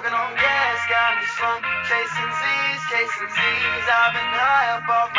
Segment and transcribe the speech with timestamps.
[0.00, 1.60] Smoking on gas, got me slung.
[1.84, 3.84] Chasing Z's, chasing Z's.
[3.84, 5.09] I've been high up off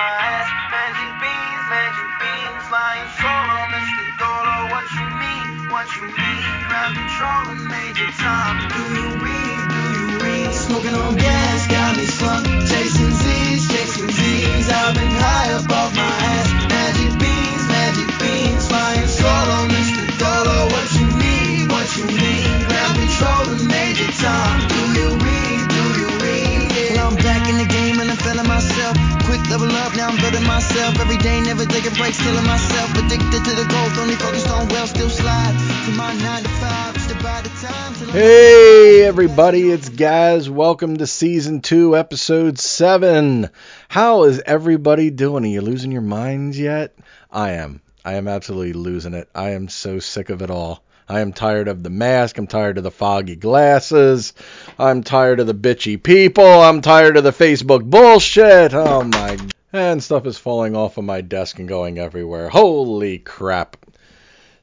[32.20, 32.92] myself.
[32.98, 36.94] Addicted to the growth, only focused on wealth, still slide to my nine to five.
[36.94, 40.50] Just about the time till I'm- Hey everybody, it's Gaz.
[40.50, 43.50] Welcome to season two, episode seven.
[43.88, 45.46] How is everybody doing?
[45.46, 46.94] Are you losing your minds yet?
[47.32, 47.82] I am.
[48.04, 49.30] I am absolutely losing it.
[49.34, 50.84] I am so sick of it all.
[51.08, 52.38] I am tired of the mask.
[52.38, 54.34] I'm tired of the foggy glasses.
[54.78, 56.46] I'm tired of the bitchy people.
[56.46, 58.74] I'm tired of the Facebook bullshit.
[58.74, 59.38] Oh my.
[59.74, 62.50] And stuff is falling off of my desk and going everywhere.
[62.50, 63.78] Holy crap.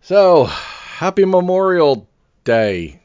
[0.03, 2.07] So, happy Memorial
[2.45, 3.01] Day.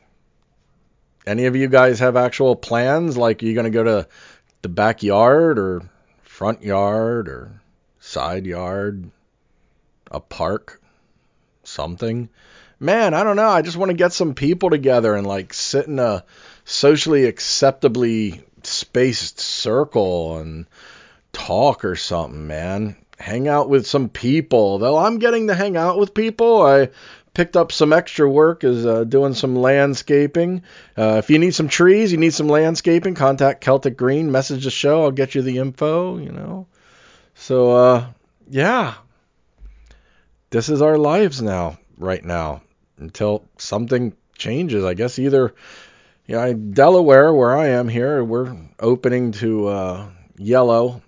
[1.26, 3.18] Any of you guys have actual plans?
[3.18, 4.08] Like, are you going to go to
[4.62, 5.90] the backyard or
[6.23, 7.62] front yard or
[8.00, 9.10] side yard,
[10.12, 10.82] a park,
[11.64, 12.28] something?
[12.82, 13.48] Man, I don't know.
[13.48, 16.26] I just want to get some people together and like sit in a
[16.66, 20.66] socially acceptably spaced circle and
[21.34, 22.95] talk or something, man.
[23.20, 24.80] Hang out with some people.
[24.80, 26.89] Though I'm getting to hang out with people, I
[27.34, 30.64] picked up some extra work is uh, doing some landscaping.
[30.98, 34.72] Uh, if you need some trees, you need some landscaping, contact Celtic Green, message the
[34.72, 36.67] show, I'll get you the info, you know.
[37.36, 38.08] So uh
[38.50, 38.95] yeah.
[40.50, 42.61] This is our lives now, right now,
[42.98, 44.84] until something changes.
[44.84, 45.54] I guess either
[46.28, 51.02] you know, Delaware where I am here, we're opening to uh yellow,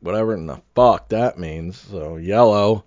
[0.00, 1.78] whatever in the fuck that means.
[1.78, 2.84] So yellow.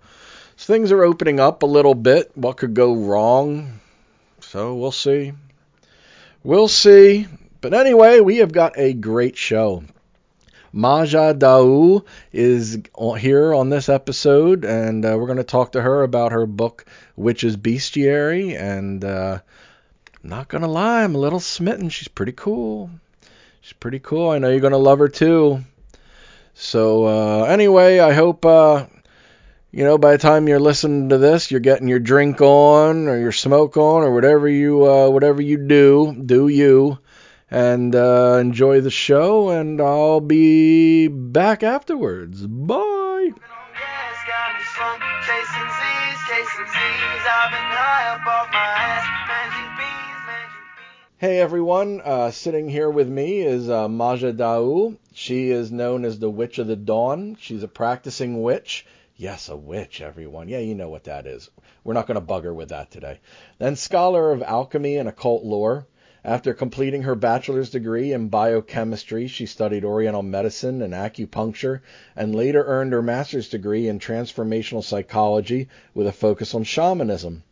[0.56, 2.30] So things are opening up a little bit.
[2.34, 3.80] What could go wrong?
[4.40, 5.32] So we'll see.
[6.42, 7.26] We'll see.
[7.60, 9.82] But anyway, we have got a great show.
[10.72, 12.78] Maja D'Aoust is
[13.18, 16.84] here on this episode, and uh, we're going to talk to her about her book,
[17.16, 18.60] Witch's Bestiary.
[18.60, 19.38] And uh,
[20.22, 21.90] not going to lie, I'm a little smitten.
[21.90, 22.90] She's pretty cool.
[23.60, 24.30] She's pretty cool.
[24.30, 25.64] I know you're going to love her too.
[26.54, 28.86] So, uh, anyway, I hope uh,
[29.74, 33.18] you know, by the time you're listening to this, you're getting your drink on or
[33.18, 37.00] your smoke on or whatever you uh, whatever you do, do you,
[37.50, 39.48] and uh, enjoy the show.
[39.48, 42.46] And I'll be back afterwards.
[42.46, 42.76] Bye.
[42.76, 45.00] Smoking on gas, got me slung.
[45.26, 47.24] Chasing Z's, chasing Z's.
[47.26, 49.06] I've been high up off my ass.
[49.26, 51.16] Magic beans, magic beans.
[51.18, 54.98] Hey everyone, uh, sitting here with me is uh, Maja D'Aoust.
[55.16, 57.36] She is known as the Witch of the Dawn.
[57.38, 58.84] She's a practicing witch.
[59.16, 60.48] Yes, a witch, everyone.
[60.48, 61.50] Yeah, you know what that is.
[61.84, 63.20] We're not going to bug her with that today.
[63.58, 65.86] Then scholar of alchemy and occult lore.
[66.24, 71.82] After completing her bachelor's degree in biochemistry, she studied oriental medicine and acupuncture
[72.16, 77.44] and later earned her master's degree in transformational psychology with a focus on shamanism,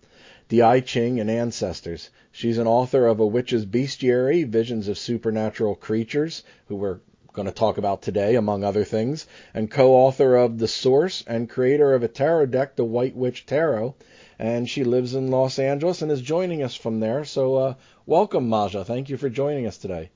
[0.48, 2.10] the I Ching, and ancestors.
[2.32, 6.98] She's an author of A Witch's Bestiary, Visions of Supernatural Creatures, who we're
[7.32, 11.94] going to talk about today, among other things, and co-author of The Source and creator
[11.94, 13.94] of a tarot deck, The White Witch Tarot.
[14.38, 17.24] And she lives in Los Angeles and is joining us from there.
[17.24, 17.74] So, uh,
[18.06, 18.84] welcome, Maja.
[18.84, 20.10] Thank you for joining us today.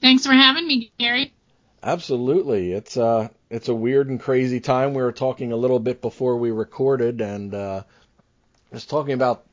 [0.00, 1.32] Thanks for having me, Gary.
[1.82, 4.94] Absolutely, it's uh, it's a weird and crazy time.
[4.94, 7.82] We were talking a little bit before we recorded, and uh,
[8.72, 9.44] just talking about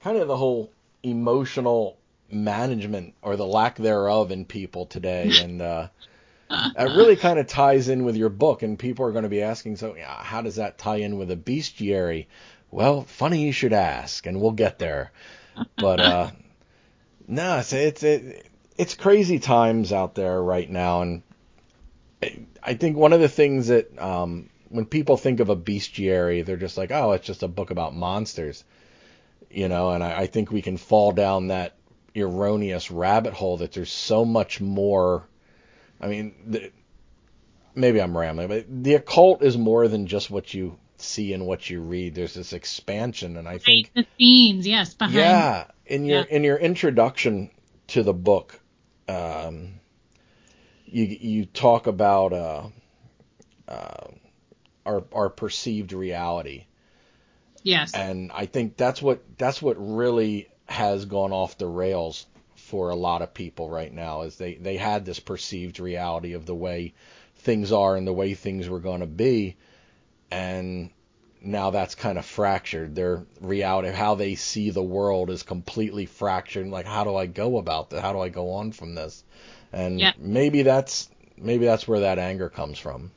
[0.00, 0.70] kind of the whole
[1.02, 1.96] emotional
[2.30, 5.88] management or the lack thereof in people today, and uh,
[6.52, 9.42] it really kind of ties in with your book, and people are going to be
[9.42, 12.26] asking, so yeah, how does that tie in with a bestiary?
[12.70, 15.12] Well, funny you should ask, and we'll get there.
[15.76, 16.30] But uh,
[17.26, 18.46] no, it's it's it,
[18.76, 21.22] it's crazy times out there right now, and
[22.62, 26.56] I think one of the things that um, when people think of a bestiary, they're
[26.56, 28.64] just like, oh, it's just a book about monsters,
[29.50, 29.90] you know.
[29.90, 31.76] And I, I think we can fall down that
[32.16, 35.26] erroneous rabbit hole that there's so much more.
[36.02, 36.72] I mean, the,
[37.74, 41.68] maybe I'm rambling, but the occult is more than just what you see and what
[41.70, 42.14] you read.
[42.14, 45.14] There's this expansion, and I think the scenes, yes, behind.
[45.14, 46.36] yeah, in your Yeah.
[46.36, 47.50] in your introduction
[47.88, 48.60] to the book,
[49.08, 49.74] um,
[50.84, 52.62] you you talk about uh,
[53.68, 54.08] uh,
[54.84, 56.66] our our perceived reality,
[57.62, 57.94] Yes.
[57.94, 62.26] and I think that's what that's what really has gone off the rails
[62.72, 66.46] for a lot of people right now is they they had this perceived reality of
[66.46, 66.94] the way
[67.36, 69.56] things are and the way things were going to be.
[70.30, 70.88] And
[71.42, 72.94] now that's kind of fractured.
[72.94, 76.66] Their reality of how they see the world is completely fractured.
[76.68, 78.00] Like how do I go about that?
[78.00, 79.22] How do I go on from this?
[79.70, 80.12] And Yeah.
[80.16, 83.10] maybe that's maybe that's where that anger comes from.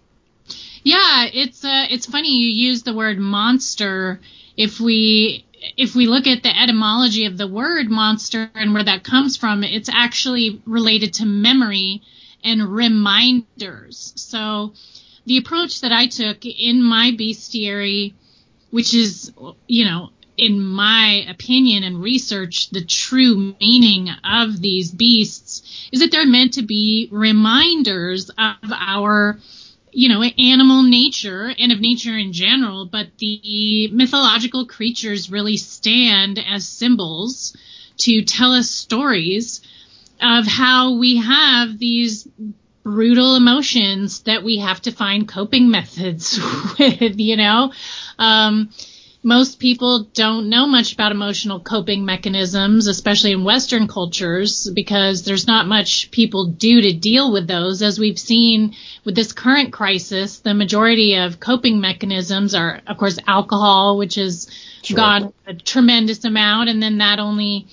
[0.84, 4.19] Yeah, it's uh, it's funny you use the word monster.
[4.58, 5.46] If we
[5.78, 9.64] if we look at the etymology of the word monster and where that comes from,
[9.64, 12.02] it's actually related to memory
[12.44, 14.14] and reminders.
[14.16, 14.74] So
[15.26, 18.14] the approach that I took in my bestiary,
[18.70, 19.32] which is
[19.68, 26.12] you know in my opinion and research, the true meaning of these beasts is that
[26.12, 29.40] they're meant to be reminders of our
[29.96, 36.38] you know, animal nature and of nature in general, but the mythological creatures really stand
[36.38, 37.56] as symbols
[37.98, 39.62] to tell us stories
[40.22, 42.28] of how we have these
[42.84, 46.40] brutal emotions that we have to find coping methods
[46.80, 47.72] with, you know.
[48.20, 48.72] Um,
[49.25, 55.48] most people don't know much about emotional coping mechanisms, especially in Western cultures, because there's
[55.48, 57.81] not much people do to deal with those.
[57.81, 63.18] As we've seen with this current crisis, the majority of coping mechanisms are, of course,
[63.25, 64.48] alcohol, which has
[64.83, 64.95] Sure.
[64.95, 67.66] gone a tremendous amount, and then that only,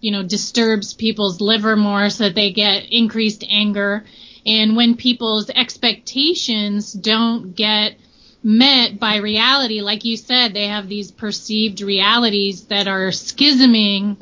[0.00, 4.04] you know, disturbs people's liver more so that they get increased anger.
[4.46, 7.96] And when people's expectations don't get
[8.42, 9.80] met by reality.
[9.80, 14.16] Like you said, they have these perceived realities that are schisming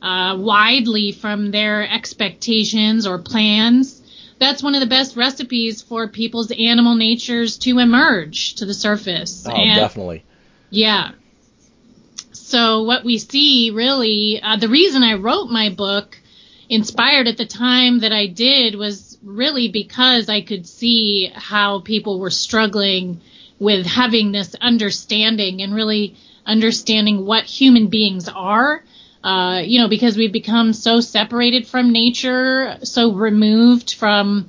[0.00, 4.00] uh, widely from their expectations or plans.
[4.38, 9.44] That's one of the best recipes for people's animal natures to emerge to the surface.
[9.48, 10.24] oh And- definitely
[10.70, 11.12] yeah.
[12.32, 16.18] So what we see really, uh, the reason I wrote my book,
[16.68, 22.20] inspired at the time that I did, was really because I could see how people
[22.20, 23.20] were struggling
[23.58, 26.16] with having this understanding and really
[26.46, 28.82] understanding what human beings are.
[29.22, 34.48] Uh, you know, because we've become so separated from nature, so removed from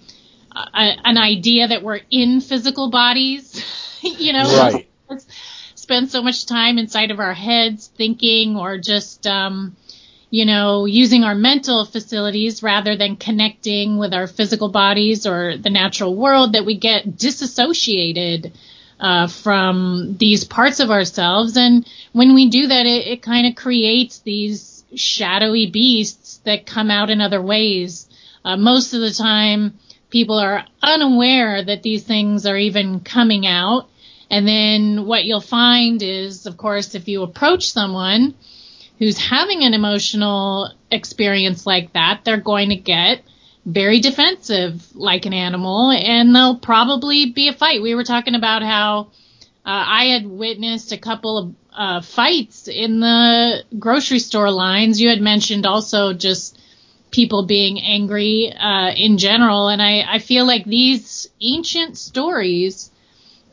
[0.56, 3.64] uh, an idea that we're in physical bodies.
[4.02, 4.88] you know, Right.
[5.76, 9.76] spend so much time inside of our heads thinking or just um,
[10.30, 15.70] you know using our mental facilities rather than connecting with our physical bodies or the
[15.70, 18.52] natural world that we get disassociated
[19.00, 21.58] uh, from these parts of ourselves.
[21.58, 26.92] And when we do that it, it kind of creates these shadowy beasts that come
[26.92, 28.08] out in other ways.
[28.44, 29.78] Uh, most of the time
[30.10, 33.88] people are unaware that these things are even coming out.
[34.32, 38.36] And then what you'll find is, of course, if you approach someone
[39.00, 43.24] who's having an emotional experience like that, they're going to get
[43.66, 47.82] very defensive like an animal and there'll probably be a fight.
[47.82, 49.12] We were talking about how
[49.66, 55.00] uh, I had witnessed a couple of uh, fights in the grocery store lines.
[55.00, 56.58] You had mentioned also just
[57.12, 59.68] people being angry uh, in general.
[59.68, 62.92] And I, I feel like these ancient stories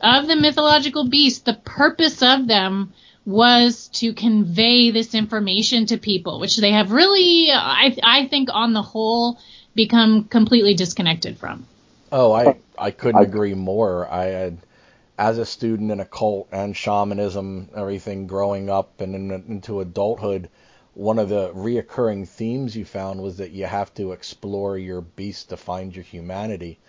[0.01, 2.93] of the mythological beasts, the purpose of them
[3.25, 8.73] was to convey this information to people, which they have really, I, I think, on
[8.73, 9.37] the whole,
[9.77, 11.65] become completely disconnected from.
[12.11, 14.07] Oh, I I couldn't agree more.
[14.11, 14.57] I had,
[15.17, 20.49] as a student in occult and shamanism, everything growing up and in, into adulthood,
[20.93, 25.49] one of the reoccurring themes you found was that you have to explore your beast
[25.49, 26.79] to find your humanity.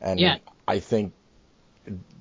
[0.00, 0.38] And Yeah.
[0.66, 1.12] I think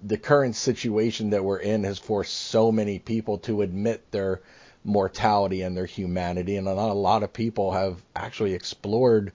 [0.03, 4.41] the current situation that we're in has forced so many people to admit their
[4.83, 9.31] mortality and their humanity, and not a lot of people have actually explored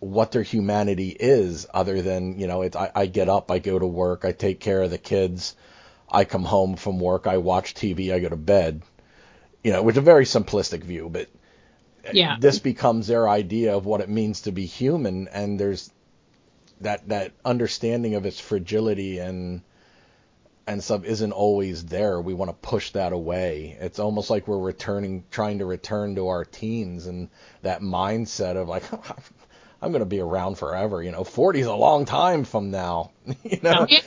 [0.00, 3.78] what their humanity is other than you know it's I, I get up i go
[3.78, 5.56] to work i take care of the kids
[6.08, 8.82] i come home from work i watch tv i go to bed.
[9.64, 11.28] You know which is a very simplistic view but
[12.12, 12.36] Yeah.
[12.38, 15.90] this becomes their idea of what it means to be human and there's
[16.80, 19.62] that that understanding of its fragility and
[20.68, 22.20] and stuff isn't always there.
[22.20, 23.78] We want to push that away.
[23.80, 27.30] It's almost like we're returning trying to return to our teens and
[27.62, 28.84] that mindset of like
[29.80, 33.10] I'm going to be around forever you know 40 is a long time from now
[33.44, 34.00] you know Yeah.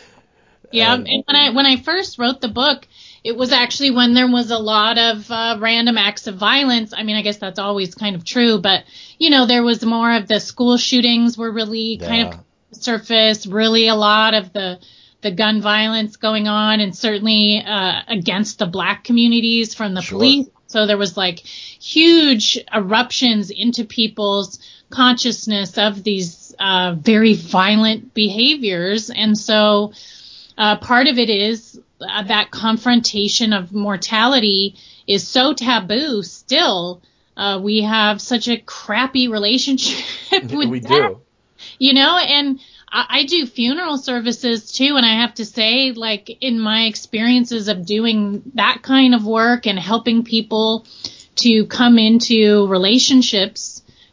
[0.73, 2.87] Yeah, And- and when I when I first wrote the book,
[3.25, 6.93] it was actually when there was a lot of uh, random acts of violence.
[6.95, 8.85] I mean, I guess that's always kind of true, but
[9.19, 13.89] you know, there was more of the school shootings were really kind of surface, really
[13.89, 14.79] a lot of the
[15.19, 20.19] the gun violence going on, and certainly uh, against the black communities from the Sure.
[20.19, 24.59] police So there was like huge eruptions into people's
[24.91, 29.09] consciousness of these uh, very violent behaviors.
[29.09, 29.93] And so
[30.57, 34.75] uh, part of it is uh, that confrontation of mortality
[35.07, 37.01] is so taboo still.
[37.35, 40.05] Uh, we have such a crappy relationship
[40.51, 41.21] with we death, do.
[41.79, 42.59] you know, and
[42.91, 47.67] I, I do funeral services too, and I have to say, like in my experiences
[47.67, 50.85] of doing that kind of work and helping people
[51.37, 53.70] to come into relationships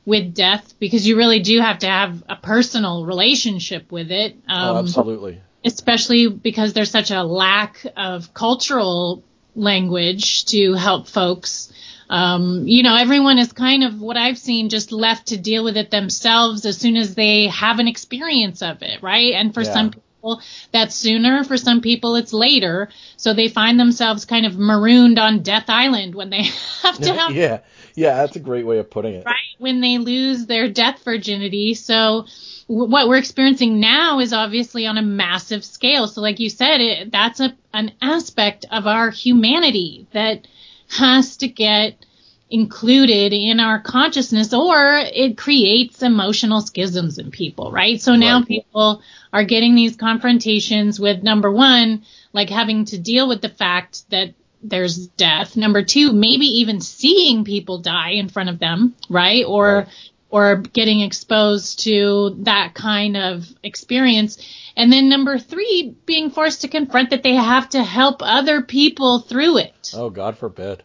[0.08, 4.32] with death, because you really do have to have a personal relationship with it.
[4.48, 5.40] Um, oh, absolutely.
[5.64, 9.22] especially because there's such a lack of cultural
[9.54, 11.72] language to help folks.
[12.10, 15.76] Um, you know, everyone is kind of what I've seen just left to deal with
[15.76, 19.34] it themselves as soon as they have an experience of it, right?
[19.34, 19.72] And for Yeah.
[19.74, 20.40] some people,
[20.72, 21.44] that's sooner.
[21.44, 22.88] For some people, it's later.
[23.18, 26.44] So they find themselves kind of marooned on Death Island when they
[26.82, 27.58] have to have yeah,
[27.98, 29.24] yeah, that's a great way of putting it.
[29.26, 32.26] right when they lose their death virginity so
[32.68, 36.80] w- what we're experiencing now is obviously on a massive scale so like you said
[36.80, 40.46] it, that's a an aspect of our humanity that
[40.88, 42.04] has to get
[42.50, 48.46] included in our consciousness or it creates emotional schisms in people right so now Right.
[48.48, 49.02] people
[49.32, 54.32] are getting these confrontations with number one like having to deal with the fact that
[54.62, 55.56] there's death.
[55.56, 59.44] Number two, maybe even seeing people die in front of them, right?
[59.46, 59.88] Or Right.
[60.30, 64.36] or getting exposed to that kind of experience.
[64.76, 69.20] And then number three, being forced to confront that they have to help other people
[69.20, 70.82] through it, Oh, God forbid.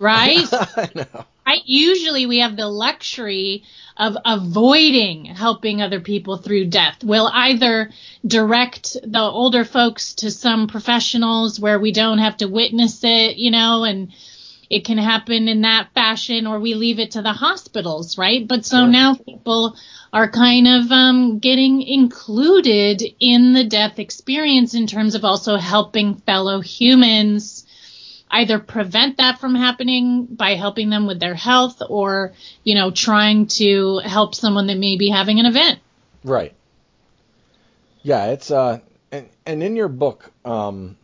[0.00, 0.44] right?
[0.52, 1.24] I know.
[1.50, 1.62] Right?
[1.64, 3.64] Usually we have the luxury
[3.96, 7.02] of avoiding helping other people through death.
[7.02, 7.90] We'll either
[8.24, 13.50] direct the older folks to some professionals where we don't have to witness it, you
[13.50, 14.12] know, and
[14.70, 18.46] it can happen in that fashion, or we leave it to the hospitals, right?
[18.46, 19.76] But so now people
[20.12, 26.14] are kind of um, getting included in the death experience in terms of also helping
[26.14, 27.66] fellow humans
[28.30, 32.32] either prevent that from happening by helping them with their health or,
[32.62, 35.80] you know, trying to help someone that may be having an event.
[36.22, 36.54] Right.
[38.02, 40.96] Yeah, it's uh and and in your book, um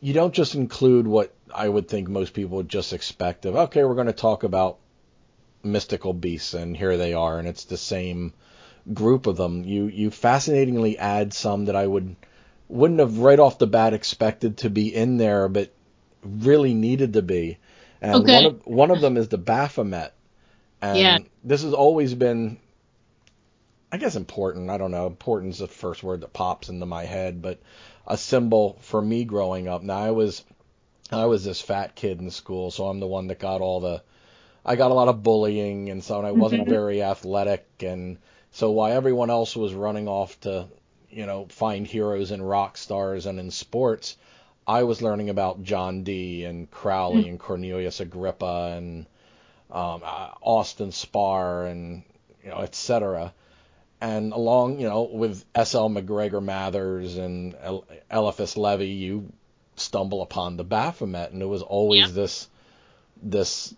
[0.00, 3.84] you don't just include what I would think most people would just expect of okay,
[3.84, 4.78] we're going to talk about
[5.62, 8.32] mystical beasts and here they are and it's the same
[8.94, 9.64] group of them.
[9.64, 12.16] You you fascinatingly add some that I would
[12.68, 15.72] wouldn't have right off the bat expected to be in there but
[16.28, 17.58] really needed to be.
[18.00, 18.30] And Okay.
[18.30, 20.12] one of one of them is the Baphomet.
[20.82, 21.18] And Yeah.
[21.44, 22.58] this has always been
[23.92, 24.70] I guess important.
[24.70, 25.06] I don't know.
[25.06, 27.58] Important is the first word that pops into my head, but
[28.06, 29.82] a symbol for me growing up.
[29.82, 30.42] Now I was
[31.10, 34.02] I was this fat kid in school, so I'm the one that got all the
[34.64, 36.68] I got a lot of bullying and so and I wasn't Mhm.
[36.68, 38.18] very athletic and
[38.52, 40.68] so while everyone else was running off to,
[41.10, 44.16] you know, find heroes and rock stars and in sports,
[44.68, 49.06] I was learning about John Dee and Crowley and Cornelius Agrippa and
[49.70, 52.02] um, uh, Austin Spare and
[52.44, 53.32] you know, et cetera
[54.00, 55.88] and along, you know, with S.L.
[55.88, 59.32] MacGregor Mathers and El- Eliphas Levi, you
[59.76, 62.22] stumble upon the Baphomet, and it was always Yeah.
[62.22, 62.48] this
[63.20, 63.74] this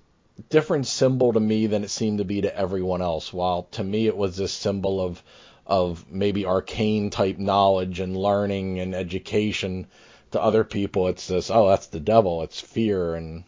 [0.51, 3.33] different symbol to me than it seemed to be to everyone else.
[3.33, 5.23] While to me it was this symbol of
[5.67, 9.87] of maybe arcane type knowledge and learning and education.
[10.33, 13.45] To other people, it's this, oh, that's the devil, it's fear and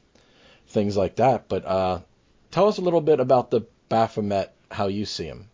[0.69, 1.49] things like that.
[1.49, 2.01] But uh,
[2.51, 5.49] tell us a little bit about the Baphomet, how you see him.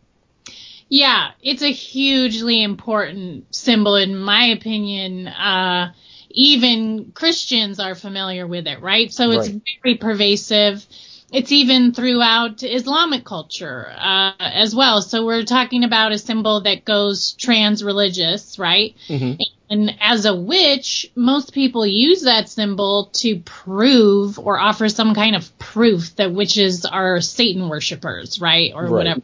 [0.88, 5.26] Yeah, it's a hugely important symbol, in my opinion.
[5.28, 5.92] Uh,
[6.30, 9.12] even Christians are familiar with it, right?
[9.12, 9.62] So it's Right.
[9.84, 10.86] very pervasive.
[11.30, 15.02] It's even throughout Islamic culture uh, as well.
[15.02, 18.96] So we're talking about a symbol that goes trans-religious, right?
[19.08, 19.42] Mm-hmm.
[19.70, 25.36] And as a witch, most people use that symbol to prove or offer some kind
[25.36, 28.72] of proof that witches are Satan worshippers, right?
[28.74, 28.90] Or Right.
[28.90, 29.20] whatever.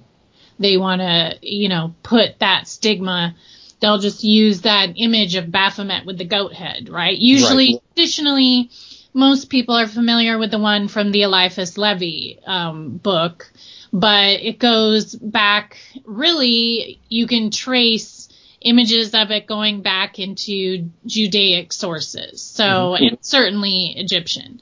[0.59, 3.35] They want to, you know, put that stigma.
[3.81, 7.17] They'll just use that image of Baphomet with the goat head, right?
[7.17, 8.71] Usually, traditionally,
[9.15, 13.51] most people are familiar with the one from the Eliphas Levi um, book,
[13.93, 18.29] but it goes back really, you can trace
[18.61, 22.43] images of it going back into Judaic sources.
[22.43, 24.61] So, and certainly Egyptian.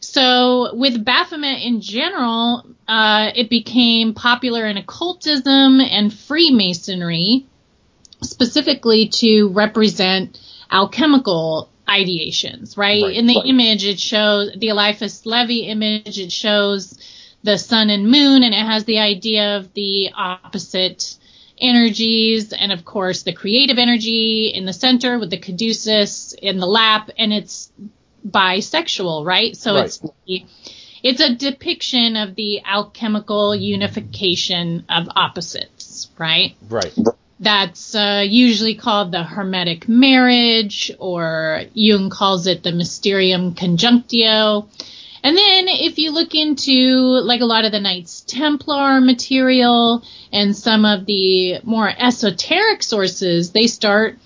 [0.00, 7.46] So, with Baphomet in general, uh, it became popular in occultism and Freemasonry,
[8.22, 13.02] specifically to represent alchemical ideations, right?
[13.02, 13.46] Right, In the right.
[13.46, 16.98] image, it shows the Eliphas Levi image, it shows
[17.42, 21.16] the sun and moon, and it has the idea of the opposite
[21.58, 26.66] energies, and of course, the creative energy in the center with the caduceus in the
[26.66, 27.70] lap, and it's
[28.26, 29.56] bisexual, right?
[29.56, 29.84] So Right.
[29.84, 30.00] it's
[31.02, 36.56] it's a depiction of the alchemical unification of opposites, right?
[36.68, 36.96] Right.
[37.44, 44.66] That's uh, usually called the hermetic marriage, or Jung calls it the mysterium conjunctio.
[45.22, 50.56] And then if you look into like a lot of the Knights Templar material and
[50.56, 54.18] some of the more esoteric sources, they start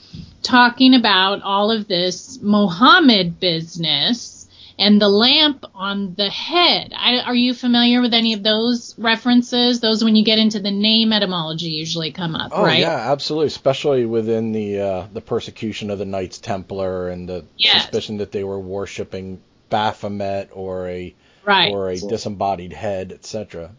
[0.42, 4.37] talking about all of this Mohammed business
[4.78, 6.92] and the lamp on the head.
[6.96, 9.80] I, are you familiar with any of those references?
[9.80, 12.78] Those when you get into the name etymology usually come up, Oh right?
[12.78, 13.48] yeah, absolutely.
[13.48, 17.82] Especially within the uh, the persecution of the Knights Templar and the Yes.
[17.82, 21.72] suspicion that they were worshiping Baphomet or a Right.
[21.72, 23.70] or a disembodied head, etc.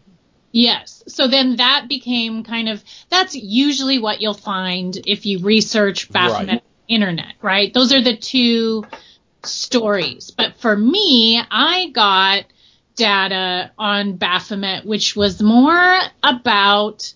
[0.52, 1.04] Yes.
[1.06, 6.50] So then that became kind of that's usually what you'll find if you research Baphomet
[6.50, 6.62] Right.
[6.88, 7.72] internet, right?
[7.72, 8.84] Those are the two
[9.44, 10.32] stories.
[10.36, 12.44] But for me, I got
[12.94, 17.12] data on Baphomet, which was more about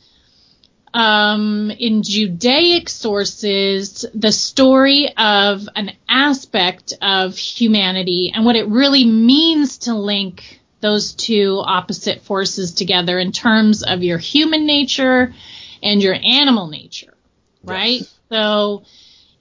[0.94, 9.04] um, in Judaic sources, the story of an aspect of humanity and what it really
[9.04, 15.34] means to link those two opposite forces together in terms of your human nature
[15.82, 17.14] and your animal nature,
[17.62, 18.00] right?
[18.00, 18.18] Yes.
[18.30, 18.84] So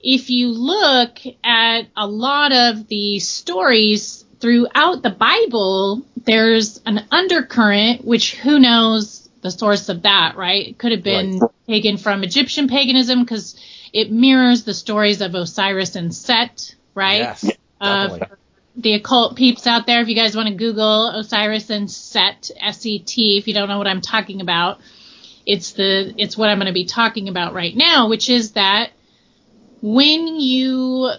[0.04, 8.04] if you look at a lot of the stories throughout the Bible, there's an undercurrent,
[8.04, 10.68] which who knows the source of that, right?
[10.68, 13.56] It could have been taken from Egyptian paganism because
[13.92, 17.20] it mirrors the stories of Osiris and Set, right?
[17.20, 18.18] Yes, Uh,
[18.76, 23.38] the occult peeps out there, if you guys want to Google Osiris and Set, S-E-T,
[23.38, 24.80] if you don't know what I'm talking about,
[25.46, 28.90] it's the it's what I'm going to be talking about right now, which is that
[29.86, 31.10] when you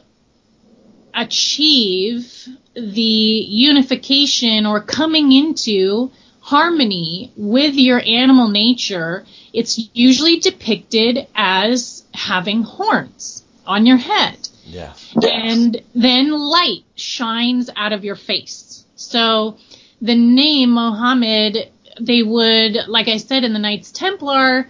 [1.13, 3.01] achieve the
[3.47, 9.23] unification or coming into harmony with your animal nature,
[9.54, 15.13] it's usually depicted as having horns on your head Yes.
[15.21, 18.84] and then light shines out of your face.
[18.95, 19.58] So
[20.01, 24.67] the name Mohammed, they would, like I said in the Knights Templar,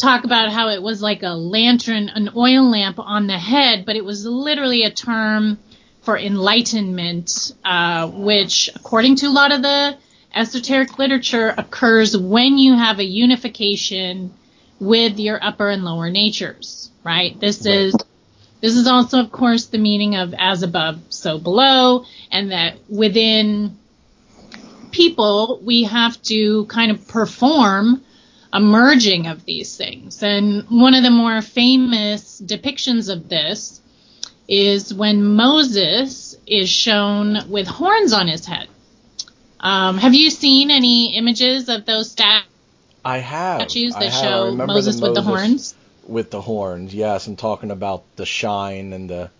[0.00, 3.96] talk about how it was like a lantern, an oil lamp on the head, but
[3.96, 5.58] it was literally a term
[6.02, 9.96] for enlightenment, uh, which, according to a lot of the
[10.34, 14.32] esoteric literature, occurs when you have a unification
[14.78, 17.38] with your upper and lower natures, right?
[17.38, 17.94] This is
[18.60, 23.78] this is also, of course, the meaning of as above, so below, and that within
[24.90, 28.02] people, we have to kind of perform
[28.52, 30.22] a merging of these things.
[30.22, 33.80] And one of the more famous depictions of this
[34.48, 38.68] is when Moses is shown with horns on his head.
[39.60, 42.44] Um, have you seen any images of those stat-
[43.04, 43.60] I have.
[43.62, 44.24] statues I that have.
[44.24, 45.74] I show remember Moses with the horns?
[46.06, 49.30] With the horns, yes, and talking about the shine and the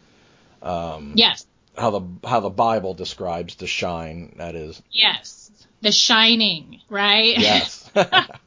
[0.63, 1.47] um Yes.
[1.77, 4.35] how the how the Bible describes the shine.
[4.37, 4.81] That is.
[4.93, 5.51] Yes.
[5.81, 7.39] The shining, right?
[7.39, 7.91] Yes.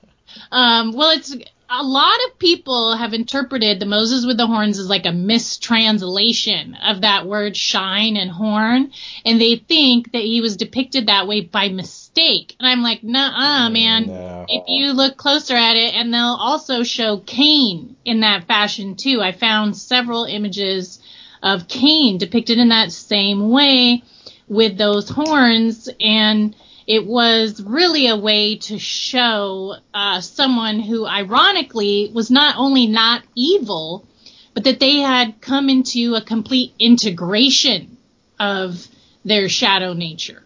[0.51, 1.35] Um, well, it's
[1.69, 6.75] a lot of people have interpreted the Moses with the horns as like a mistranslation
[6.75, 8.91] of that word shine and horn,
[9.25, 12.55] and they think that he was depicted that way by mistake.
[12.59, 14.07] And I'm like, nah, man.
[14.07, 14.45] No.
[14.47, 19.21] If you look closer at it, and they'll also show Cain in that fashion too.
[19.21, 20.99] I found several images
[21.41, 24.03] of Cain depicted in that same way
[24.47, 26.55] with those horns, and
[26.87, 33.23] it was really a way to show uh, someone who, ironically, was not only not
[33.35, 34.05] evil,
[34.53, 37.97] but that they had come into a complete integration
[38.39, 38.85] of
[39.23, 40.43] their shadow nature,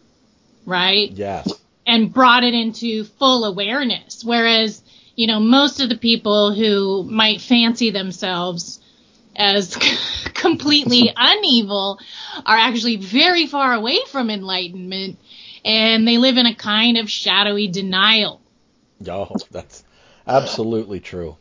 [0.65, 1.12] right?
[1.12, 1.52] Yes.
[1.86, 4.23] and brought it into full awareness.
[4.23, 4.82] Whereas,
[5.15, 8.80] you know, most of the people who might fancy themselves
[9.36, 9.76] as
[10.34, 11.97] completely unevil
[12.45, 15.17] are actually very far away from enlightenment
[15.68, 18.40] and they live in a kind of shadowy denial.
[19.08, 19.84] Oh, that's
[20.26, 21.36] absolutely true.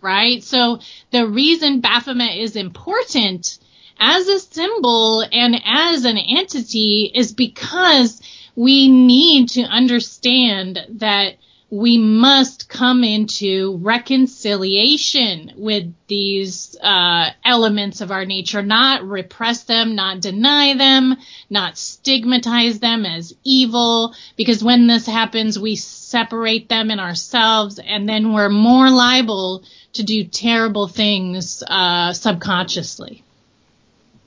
[0.00, 0.42] right?
[0.42, 0.80] So
[1.12, 3.58] the reason Baphomet is important
[4.00, 8.20] as a symbol and as an entity is because
[8.56, 11.36] we need to understand that
[11.70, 19.94] we must come into reconciliation with these uh, elements of our nature, not repress them,
[19.94, 21.14] not deny them,
[21.50, 28.08] not stigmatize them as evil, because when this happens, we separate them in ourselves, and
[28.08, 33.22] then we're more liable to do terrible things uh, subconsciously.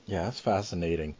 [0.06, 1.16] Yeah, that's fascinating.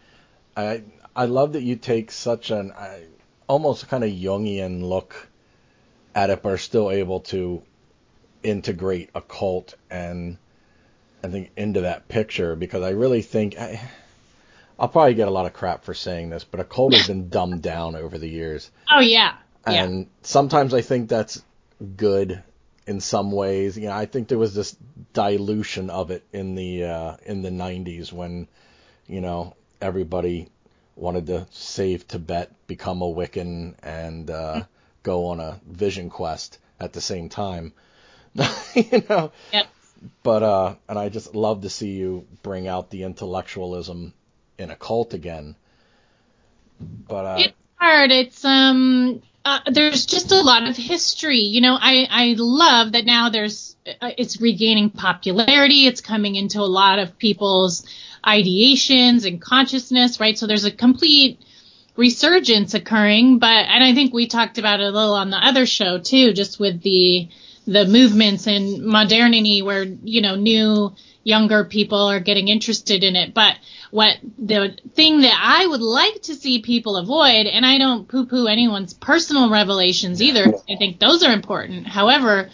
[0.57, 0.83] I
[1.17, 3.07] I love that you take such an I,
[3.49, 5.29] almost kind of Jungian look
[6.15, 7.63] it, are still able to
[8.43, 10.37] integrate occult and
[11.23, 13.81] I think into that picture because I really think I,
[14.79, 17.63] I'll probably get a lot of crap for saying this, but occult has been dumbed
[17.63, 18.71] down over the years.
[18.91, 19.37] Oh yeah.
[19.65, 20.05] And yeah.
[20.23, 21.43] sometimes I think that's
[21.97, 22.43] good
[22.87, 23.79] in some ways.
[23.79, 24.77] You know, I think there was this
[25.13, 28.49] dilution of it in the uh, in the 90s when,
[29.07, 30.49] you know, everybody
[30.97, 34.65] wanted to save Tibet, become a Wiccan, and uh,
[35.03, 37.73] go on a vision quest at the same time.
[38.75, 39.33] you know.
[39.53, 39.67] Yep.
[40.23, 44.15] But uh, and I just love to see you bring out the intellectualism
[44.59, 45.55] in occult again.
[46.81, 48.11] But uh, it's hard.
[48.11, 49.23] It's um.
[49.45, 51.41] Uh, there's just a lot of history.
[51.41, 55.89] You know, I, I love that now there's, uh, it's regaining popularity.
[55.89, 57.85] It's coming into a lot of people's
[58.25, 60.39] ideations and consciousness, right?
[60.39, 61.41] So there's a complete
[61.97, 65.67] resurgence occurring, but and I think we talked about it a little on the other
[65.67, 67.29] show too, just with the
[67.67, 73.33] the movements and modernity where you know new younger people are getting interested in it.
[73.35, 73.57] But
[73.91, 78.47] what the thing that I would like to see people avoid, and I don't poo-poo
[78.47, 80.53] anyone's personal revelations either.
[80.69, 81.87] I think those are important.
[81.87, 82.51] However,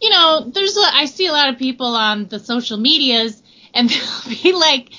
[0.00, 3.42] you know, there's a, I see a lot of people on the social medias
[3.72, 3.88] and
[4.26, 4.90] they'll be like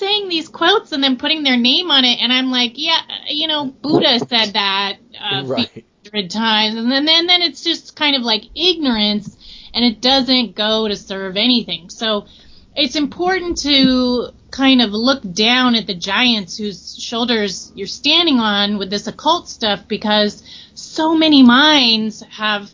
[0.00, 3.46] saying these quotes and then putting their name on it, and I'm like, yeah, you
[3.46, 5.84] know, Buddha said that uh, right.
[6.04, 9.36] hundred times, and then then then it's just kind of like ignorance,
[9.72, 11.90] and it doesn't go to serve anything.
[11.90, 12.26] So
[12.74, 18.78] it's important to kind of look down at the giants whose shoulders you're standing on
[18.78, 20.42] with this occult stuff because
[20.74, 22.70] so many minds have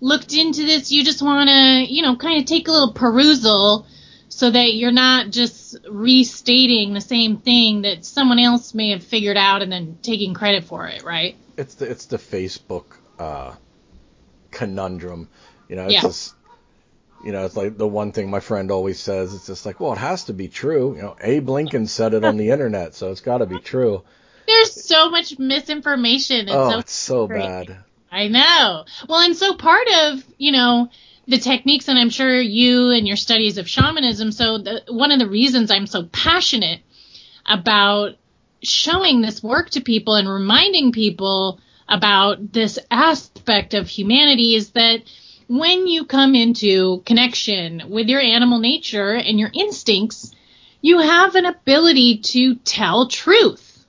[0.00, 0.92] looked into this.
[0.92, 3.86] You just want to, you know, kind of take a little perusal
[4.36, 9.38] so that you're not just restating the same thing that someone else may have figured
[9.38, 11.36] out and then taking credit for it, right?
[11.56, 12.84] It's the it's the Facebook
[13.18, 13.54] uh,
[14.50, 15.30] conundrum.
[15.70, 16.02] You know, it's Yeah.
[16.02, 16.34] just
[17.24, 19.32] you know, it's like the one thing my friend always says.
[19.34, 20.94] It's just like, well, it has to be true.
[20.96, 24.02] You know, Abe Lincoln said it on the internet, so it's got to be true.
[24.46, 26.40] There's so much misinformation.
[26.40, 27.40] And oh, so it's so great.
[27.40, 27.78] bad.
[28.12, 28.84] I know.
[29.08, 30.90] Well, and so part of, you know,
[31.28, 35.18] the techniques, and I'm sure you and your studies of shamanism, so the, one of
[35.18, 36.80] the reasons I'm so passionate
[37.44, 38.16] about
[38.62, 45.02] showing this work to people and reminding people about this aspect of humanity is that
[45.48, 50.32] when you come into connection with your animal nature and your instincts,
[50.80, 53.84] you have an ability to tell truth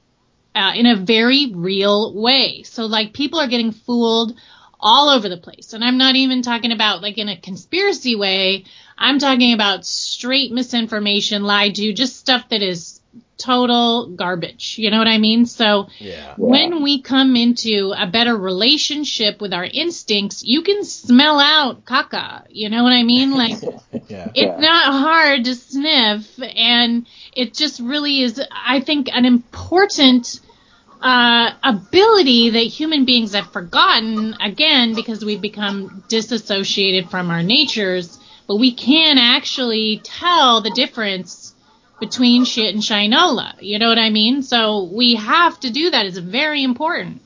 [0.54, 2.64] uh, in a very real way.
[2.64, 4.36] So, like, people are getting fooled
[4.80, 5.74] all over the place.
[5.74, 8.66] And I'm not even talking about like in a conspiracy way.
[8.98, 13.00] I'm talking about straight misinformation, lied to, just stuff that is
[13.38, 14.78] total garbage.
[14.80, 15.46] You know what I mean?
[15.46, 16.34] So Yeah.
[16.38, 22.44] when we come into a better relationship with our instincts, you can smell out caca.
[22.50, 23.32] You know what I mean?
[23.38, 23.62] Like
[24.10, 24.32] Yeah.
[24.34, 30.40] it's not hard to sniff and it just really is i think an important
[31.02, 38.18] uh, ability that human beings have forgotten again because we've become disassociated from our natures
[38.48, 41.54] but we can actually tell the difference
[42.00, 46.06] between shit and shinola you know what i mean so we have to do that
[46.06, 47.22] it's very important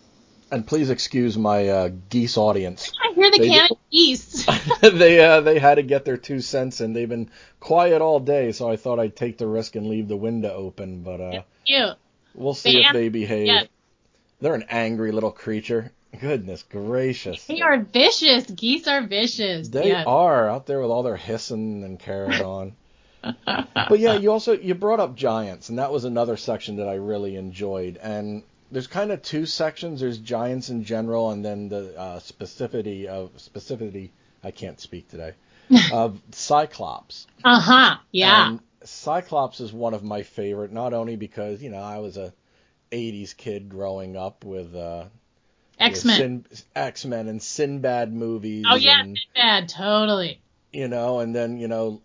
[0.51, 2.91] And please excuse my uh, geese audience.
[3.01, 4.45] i hear the They can of geese
[4.81, 6.91] they uh, they had to get their two cents in.
[6.93, 7.29] They've been
[7.61, 11.03] quiet all day, so I thought I'd take the risk and leave the window open.
[11.03, 11.31] But uh.
[12.35, 13.67] We'll see They if they behave.
[14.39, 15.91] They're an angry little creature.
[16.19, 17.45] Goodness gracious.
[17.45, 20.03] they are vicious geese are vicious They Yeah.
[20.05, 22.73] are out there with all their hissing and carrying on.
[23.21, 26.95] but yeah, you also you brought up giants, and that was another section that I
[26.95, 27.97] really enjoyed.
[28.01, 29.99] And there's kind of two sections.
[30.01, 34.09] There's giants in general, and then the uh, specificity of specificity.
[34.43, 35.33] I can't speak today.
[35.93, 37.27] of Cyclops.
[37.45, 41.99] uh-huh yeah And Cyclops is one of my favorite, not only because you know I
[41.99, 42.33] was a
[42.91, 45.05] '80s kid growing up with uh,
[45.79, 48.65] x-men X Men and Sinbad movies.
[48.67, 50.41] Oh yeah, and, bad, totally.
[50.71, 52.01] you know, and then you know,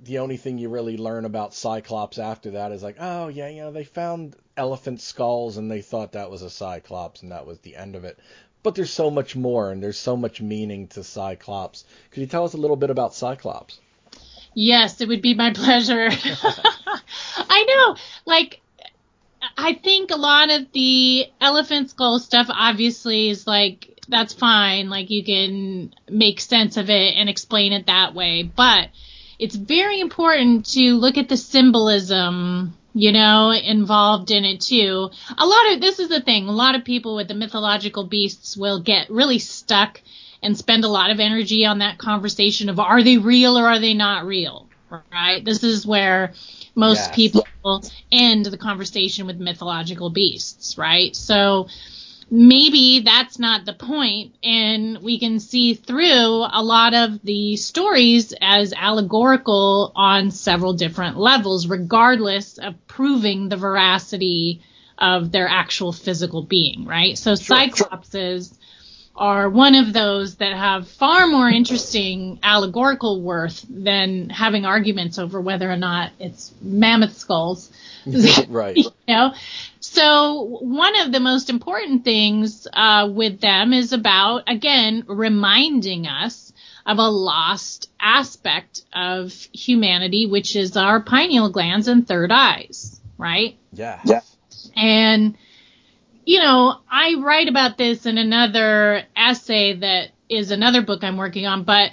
[0.00, 3.62] the only thing you really learn about Cyclops after that is like, oh yeah, you
[3.62, 7.58] know, they found elephant skulls and they thought that was a Cyclops and that was
[7.60, 8.18] the end of it.
[8.62, 11.84] but there's so much more and there's so much meaning to Cyclops.
[12.10, 13.78] Could you tell us a little bit about Cyclops?
[14.58, 16.08] Yes, it would be my pleasure.
[17.36, 17.96] I know.
[18.24, 18.62] Like,
[19.54, 24.88] I think a lot of the elephant skull stuff obviously is like, that's fine.
[24.88, 28.44] Like, you can make sense of it and explain it that way.
[28.44, 28.88] But
[29.38, 35.10] it's very important to look at the symbolism you know, involved in it too.
[35.36, 36.48] A lot of this is the thing.
[36.48, 40.00] A lot of people with the mythological beasts will get really stuck
[40.42, 43.78] and spend a lot of energy on that conversation of are they real or are
[43.78, 44.68] they not real?
[45.12, 45.44] Right?
[45.44, 46.32] This is where
[46.74, 47.14] most yes.
[47.14, 47.46] people
[48.12, 51.16] end the conversation with mythological beasts, right?
[51.16, 51.66] So
[52.30, 58.34] maybe that's not the point and we can see through a lot of the stories
[58.40, 64.60] as allegorical on several different levels regardless of proving the veracity
[64.98, 68.58] of their actual physical being right so sure, cyclopses sure.
[69.16, 75.40] Are one of those that have far more interesting allegorical worth than having arguments over
[75.40, 77.70] whether or not it's mammoth skulls
[78.48, 78.76] right.
[78.76, 79.34] you know,
[79.80, 86.52] so one of the most important things uh, with them is about again reminding us
[86.84, 93.58] of a lost aspect of humanity, which is our pineal glands and third eyes, right?
[93.72, 94.00] Yeah.
[94.04, 94.20] Yeah.
[94.76, 95.36] And
[96.26, 101.46] you know, I write about this in another essay that is another book I'm working
[101.46, 101.92] on, but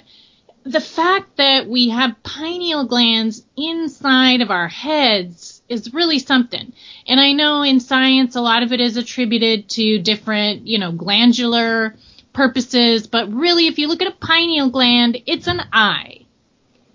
[0.64, 6.72] the fact that we have pineal glands inside of our heads is really something.
[7.06, 10.90] And I know in science a lot of it is attributed to different, you know,
[10.90, 11.94] glandular
[12.32, 16.26] purposes, but really if you look at a pineal gland, it's an eye.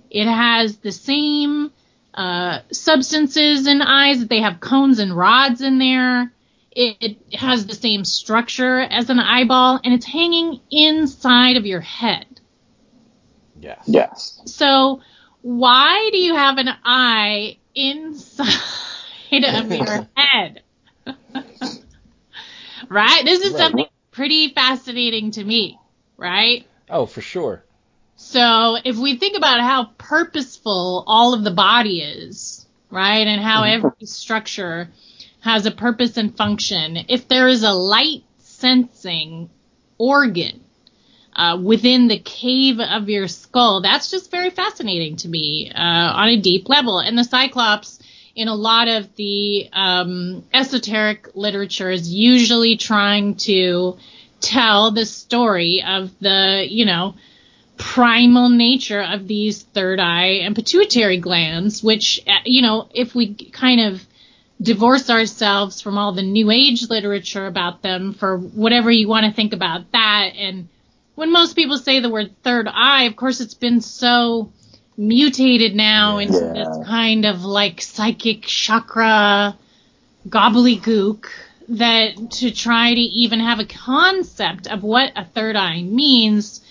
[0.09, 1.71] It has the same
[2.13, 4.19] uh, substances in eyes.
[4.19, 6.33] That they have cones and rods in there.
[6.81, 11.81] It, it has the same structure as an eyeball, and it's hanging inside of your
[11.81, 12.25] head.
[13.59, 13.83] Yes.
[13.85, 14.41] Yes.
[14.45, 15.01] So
[15.41, 20.63] why do you have an eye inside of your head.
[22.89, 23.25] right?
[23.25, 23.59] This is right.
[23.59, 25.79] something pretty fascinating to me,
[26.17, 26.65] right?
[26.89, 27.63] Oh, for sure.
[28.15, 33.63] So if we think about how purposeful all of the body is, right, and how
[33.63, 33.87] mm-hmm.
[33.87, 34.89] every structure
[35.41, 39.49] has a purpose and function, if there is a light sensing
[39.97, 40.61] organ
[41.35, 43.81] uh, within the cave of your skull.
[43.81, 46.99] That's just very fascinating to me uh, on a deep level.
[46.99, 47.99] And the Cyclops,
[48.35, 53.97] in a lot of the um, esoteric literature, is usually trying to
[54.41, 57.15] tell the story of the, you know,
[57.77, 63.33] primal nature of these third eye and pituitary glands, which, uh, you know, if we
[63.33, 64.05] kind of
[64.61, 69.31] divorce ourselves from all the new age literature about them for whatever you want to
[69.31, 70.67] think about that and
[71.19, 74.53] when most people say the word third eye, of course, it's been so
[74.95, 76.27] mutated now yeah.
[76.27, 79.57] into this kind of like psychic chakra
[80.29, 81.25] gobbledygook
[81.67, 86.61] that to try to even have a concept of what a third eye means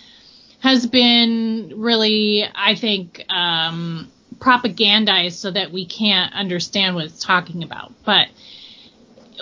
[0.60, 7.62] has been really, I think, um, propagandized so that we can't understand what it's talking
[7.62, 7.92] about.
[8.04, 8.28] But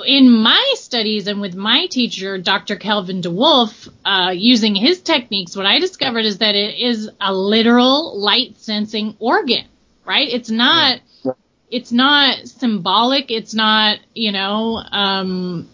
[0.04, 2.76] in my studies and with my teacher, Dr.
[2.76, 8.18] Kelvin DeWolf, uh, using his techniques, what I discovered is that it is a literal
[8.18, 9.66] light sensing organ,
[10.04, 10.28] right?
[10.28, 11.32] It's not, yeah.
[11.70, 13.30] it's not symbolic.
[13.30, 15.68] It's not, you know, um,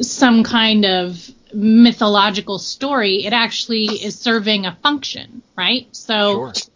[0.00, 3.24] some kind of mythological story.
[3.24, 5.86] It actually is serving a function, right?
[5.92, 6.71] So, sure.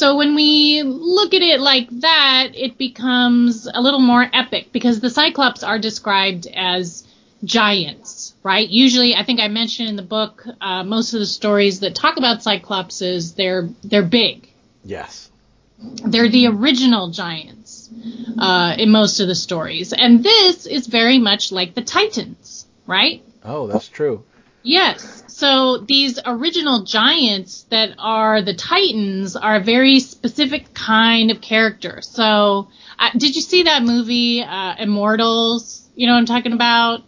[0.00, 4.98] So when we look at it like that, it becomes a little more epic because
[4.98, 7.04] the Cyclops are described as
[7.44, 8.66] giants, right?
[8.66, 12.16] Usually, I think I mentioned in the book, uh, most of the stories that talk
[12.16, 14.48] about Cyclopses, they're they're big.
[14.84, 15.30] Yes.
[15.78, 17.90] They're the original giants
[18.38, 23.22] uh, in most of the stories, and this is very much like the Titans, right?
[23.44, 24.24] Oh, that's true.
[24.62, 25.19] Yes.
[25.40, 32.02] So these original giants that are the Titans are a very specific kind of character.
[32.02, 35.88] So uh, did you see that movie uh, Immortals?
[35.94, 37.04] You know what I'm talking about?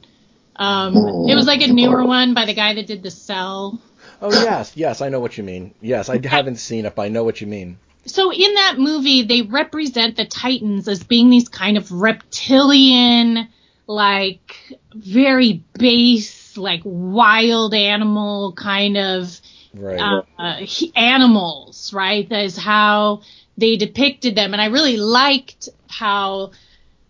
[0.57, 0.97] Um,
[1.29, 3.79] it was like a newer one by the guy that did The Cell.
[4.23, 5.75] Oh yes, yes, I know what you mean.
[5.83, 7.77] Yes, I haven't seen it, but I know what you mean.
[8.07, 13.49] So in that movie, they represent the Titans as being these kind of reptilian,
[13.87, 19.41] like very base like wild animal kind of
[19.75, 20.25] right.
[20.38, 22.29] uh, animals, right?
[22.29, 23.23] That is how
[23.57, 26.53] they depicted them, and I really liked how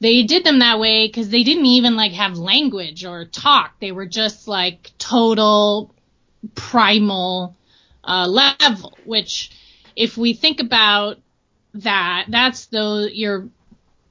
[0.01, 3.79] they did them that way because they didn't even like have language or talk.
[3.81, 5.95] They were just like total
[6.57, 7.57] primal
[8.03, 8.99] uh, level.
[9.05, 9.51] Which,
[9.95, 11.19] if we think about
[11.75, 13.49] that, that's the your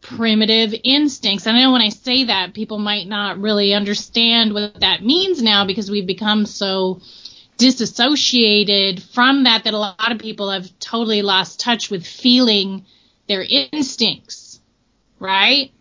[0.01, 1.45] primitive instincts.
[1.45, 5.41] And I know when I say that, people might not really understand what that means
[5.41, 7.01] now because we've become so
[7.57, 12.85] disassociated from that that a lot of people have totally lost touch with feeling
[13.27, 14.59] their instincts,
[15.19, 15.71] right?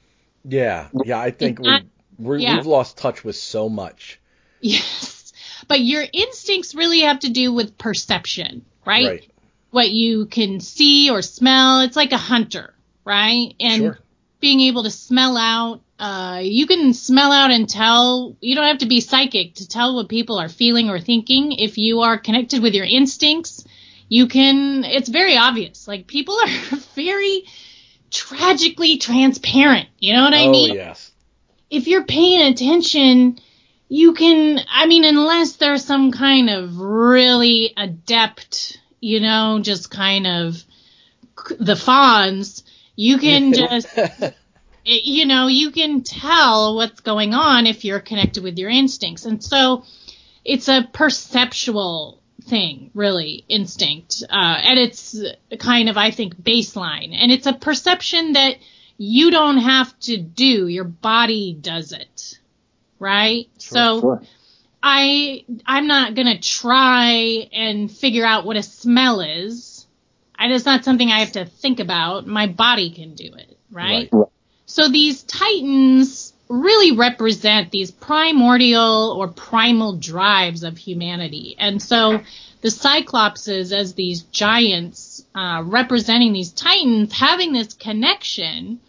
[0.45, 1.81] Yeah, yeah, I think we
[2.19, 2.57] we're, yeah.
[2.57, 4.21] we've lost touch with so much.
[4.61, 5.33] Yes.
[5.69, 9.07] But your instincts really have to do with perception, right?
[9.07, 9.31] Right.
[9.71, 11.81] What you can see or smell.
[11.81, 13.55] It's like a hunter, right?
[13.61, 13.99] And Sure.
[14.41, 18.37] Being able to smell out, uh, you can smell out and tell.
[18.41, 21.53] You don't have to be psychic to tell what people are feeling or thinking.
[21.53, 23.65] If you are connected with your instincts,
[24.09, 25.87] you can, it's very obvious.
[25.87, 27.45] Like people are very
[28.11, 29.89] tragically transparent.
[29.99, 30.71] You know what I mean?
[30.71, 30.75] oh mean?
[30.75, 31.13] yes.
[31.71, 33.39] if you're paying attention,
[33.89, 40.27] you can, I mean, unless there's some kind of really adept, you know, just kind
[40.27, 40.63] of
[41.59, 42.65] the fawns,
[43.01, 44.35] you can just, it-
[44.85, 49.25] you know, you can tell what's going on if you're connected with your instincts.
[49.25, 49.85] And so
[50.45, 54.23] it's a perceptual thing, really, instinct.
[54.29, 55.17] Uh, and it's
[55.59, 57.15] kind of, I think, baseline.
[57.15, 58.57] And it's a perception that
[58.99, 62.39] you don't have to do, your body does it.
[62.99, 63.49] Right?
[63.59, 64.23] So Sure.
[64.83, 69.70] I I'm not gonna try and figure out what a smell is.
[70.41, 72.27] And it's not something I have to think about.
[72.27, 74.09] My body can do it, right?
[74.11, 74.29] Right.
[74.67, 81.55] So these titans really represent these primordial or primal drives of humanity.
[81.59, 82.21] And so
[82.63, 88.81] the Cyclopses as these giants uh, representing these titans having this connection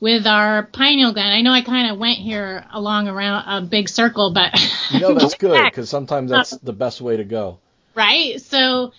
[0.00, 1.32] with our pineal gland.
[1.32, 4.52] I know I kind of went here along around a big circle, but
[4.90, 7.58] You know that's good because sometimes that's the best way to go.
[7.94, 8.40] right?
[8.40, 8.92] So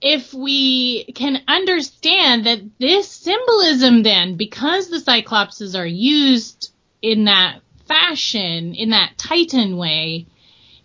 [0.00, 6.70] if we can understand that this symbolism then, because the Cyclopses are used
[7.02, 10.26] in that fashion, in that Titan way,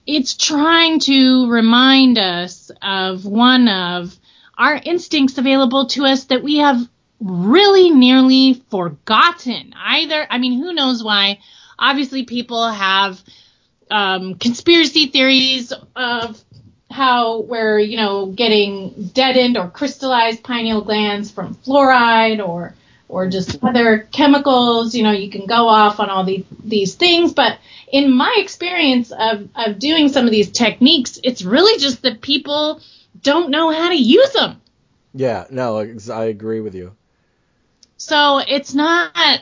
[0.06, 4.17] it's trying to remind us of one of
[4.58, 6.88] our instincts available to us that we have
[7.19, 9.73] really nearly forgotten.
[9.78, 11.39] Either, I mean, who knows why?
[11.80, 13.21] Obviously, people have
[13.89, 16.43] um, conspiracy theories of
[16.93, 22.75] how we're, you know, getting deadened or crystallized pineal glands from fluoride or
[23.10, 24.93] or just other chemicals.
[24.93, 27.58] You know, you can go off on all these these things, but
[27.91, 32.79] in my experience of of doing some of these techniques, it's really just that people
[33.21, 34.62] don't know how to use them.
[35.15, 35.79] Yeah, no,
[36.12, 36.95] I agree with you.
[37.97, 39.41] So it's not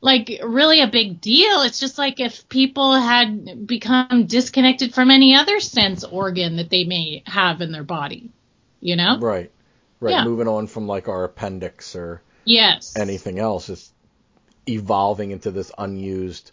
[0.00, 1.62] like really a big deal.
[1.62, 6.84] It's just like if people had become disconnected from any other sense organ that they
[6.84, 8.30] may have in their body,
[8.80, 9.18] you know?
[9.18, 9.50] Right.
[10.00, 10.12] Right.
[10.12, 10.24] Yeah.
[10.24, 12.96] Moving on from like our appendix or Yes.
[12.96, 13.92] anything else, it's
[14.68, 16.52] evolving into this unused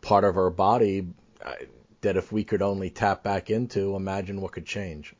[0.00, 1.06] part of our body
[1.44, 1.52] uh,
[2.00, 5.14] that if we could only tap back into, imagine what could change.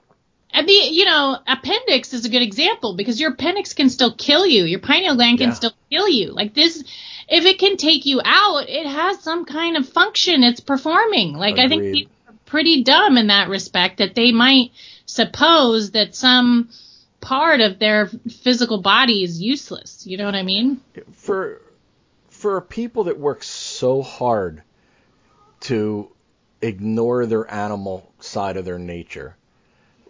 [0.50, 4.46] And the you know appendix is a good example because your appendix can still kill
[4.46, 4.64] you.
[4.64, 5.54] Your pineal gland can Yeah.
[5.54, 6.33] still kill you.
[6.33, 6.83] Like this,
[7.29, 11.35] if it can take you out, it has some kind of function it's performing.
[11.35, 14.70] Like I think people are pretty dumb in that respect that they might
[15.07, 16.70] suppose that some
[17.20, 20.07] part of their physical body is useless.
[20.07, 20.81] You know what I mean?
[21.12, 21.61] for
[22.31, 24.62] for people that work so hard
[25.61, 26.09] to
[26.62, 29.37] ignore their animal side of their nature,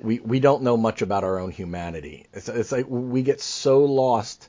[0.01, 2.27] we we don't know much about our own humanity.
[2.33, 4.49] It's, it's like we get so lost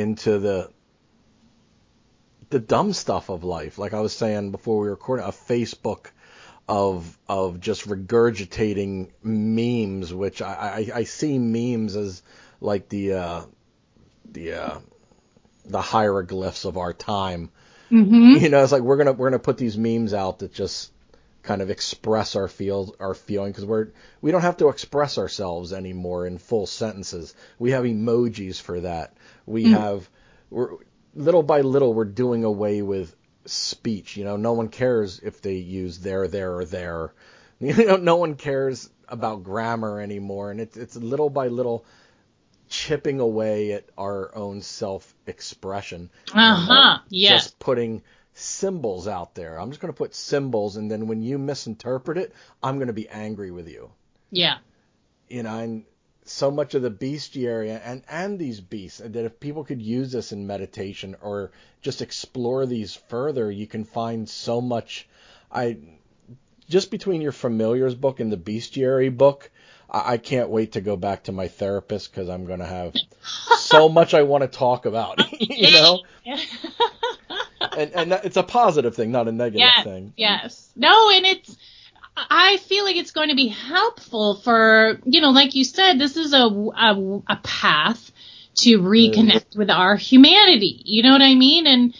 [0.00, 0.70] into the
[2.50, 3.78] the dumb stuff of life.
[3.78, 6.06] Like I was saying before we were recording, a Facebook
[6.68, 10.52] of of just regurgitating memes, which I,
[10.94, 12.22] I, I see memes as
[12.60, 13.42] like the uh,
[14.30, 14.78] the uh,
[15.64, 17.50] the hieroglyphs of our time.
[17.90, 18.42] Mm-hmm.
[18.42, 20.92] You know, it's like we're gonna we're gonna put these memes out that just
[21.50, 23.88] kind of express our feel our feeling because we're
[24.20, 27.34] we don't have to express ourselves anymore in full sentences.
[27.58, 29.16] We have emojis for that.
[29.46, 30.08] We have
[30.48, 30.74] we're
[31.12, 33.16] little by little we're doing away with
[33.46, 34.16] speech.
[34.16, 37.14] You know, no one cares if they use there, there, or there.
[37.62, 41.84] You know, no one cares about grammar anymore, and it's it's little by little
[42.70, 46.08] chipping away at our own self-expression.
[46.32, 46.98] Uh huh.
[47.10, 47.42] Yes.
[47.42, 48.02] Just putting
[48.40, 49.60] symbols out there.
[49.60, 52.92] I'm just going to put symbols, and then when you misinterpret it, I'm going to
[52.92, 53.90] be angry with you.
[54.30, 54.58] Yeah.
[55.28, 55.84] You know, and
[56.24, 60.32] so much of the bestiary and and these beasts that if people could use this
[60.32, 61.50] in meditation or
[61.82, 65.08] just explore these further, you can find so much.
[65.50, 65.78] I
[66.68, 69.50] just between your familiars book and the bestiary book,
[69.90, 72.94] I, I can't wait to go back to my therapist because I'm going to have
[73.58, 75.20] so much I want to talk about.
[75.40, 76.02] you know.
[77.76, 80.12] and and it's a positive thing, not a negative yes, thing.
[80.16, 80.70] Yes.
[80.76, 81.56] No, and it's
[82.16, 86.16] I feel like it's going to be helpful for, you know, like you said, this
[86.16, 88.10] is a, a, a path
[88.56, 90.82] to reconnect with our humanity.
[90.84, 91.66] You know what I mean?
[91.66, 91.94] And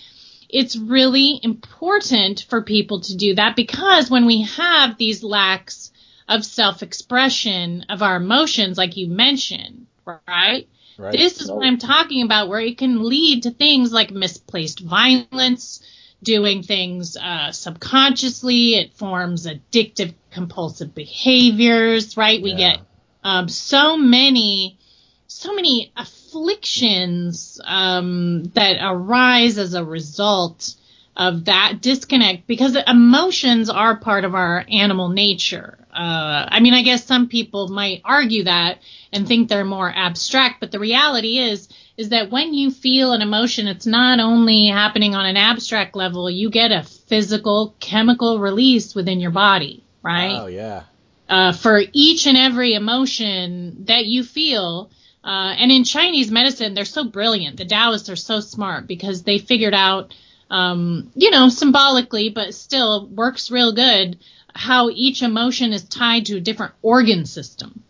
[0.49, 5.93] it's really important for people to do that because when we have these lacks
[6.29, 10.68] of self expression of our emotions, like you mentioned, right?
[11.01, 11.12] Right.
[11.12, 15.80] This is what I'm talking about, where it can lead to things like misplaced violence,
[16.22, 18.74] doing things uh, subconsciously.
[18.74, 22.42] It forms addictive compulsive behaviors, right?
[22.42, 22.74] We yeah.
[22.74, 22.80] get
[23.24, 24.78] um, so many,
[25.26, 30.74] so many afflictions um, that arise as a result
[31.17, 35.79] of that disconnect because emotions are part of our animal nature.
[35.93, 38.79] Uh, I mean, I guess some people might argue that
[39.13, 43.21] and think they're more abstract, but the reality is is that when you feel an
[43.21, 48.95] emotion, it's not only happening on an abstract level, you get a physical chemical release
[48.95, 50.39] within your body, right?
[50.41, 50.85] Oh, yeah.
[51.29, 54.91] Uh, for each and every emotion that you feel.
[55.23, 57.59] Uh, and in Chinese medicine, they're so brilliant.
[57.59, 60.15] The Taoists are so smart because they figured out,
[60.51, 64.18] um, you know, symbolically, but still works real good,
[64.55, 67.82] how each emotion is tied to a different organ system.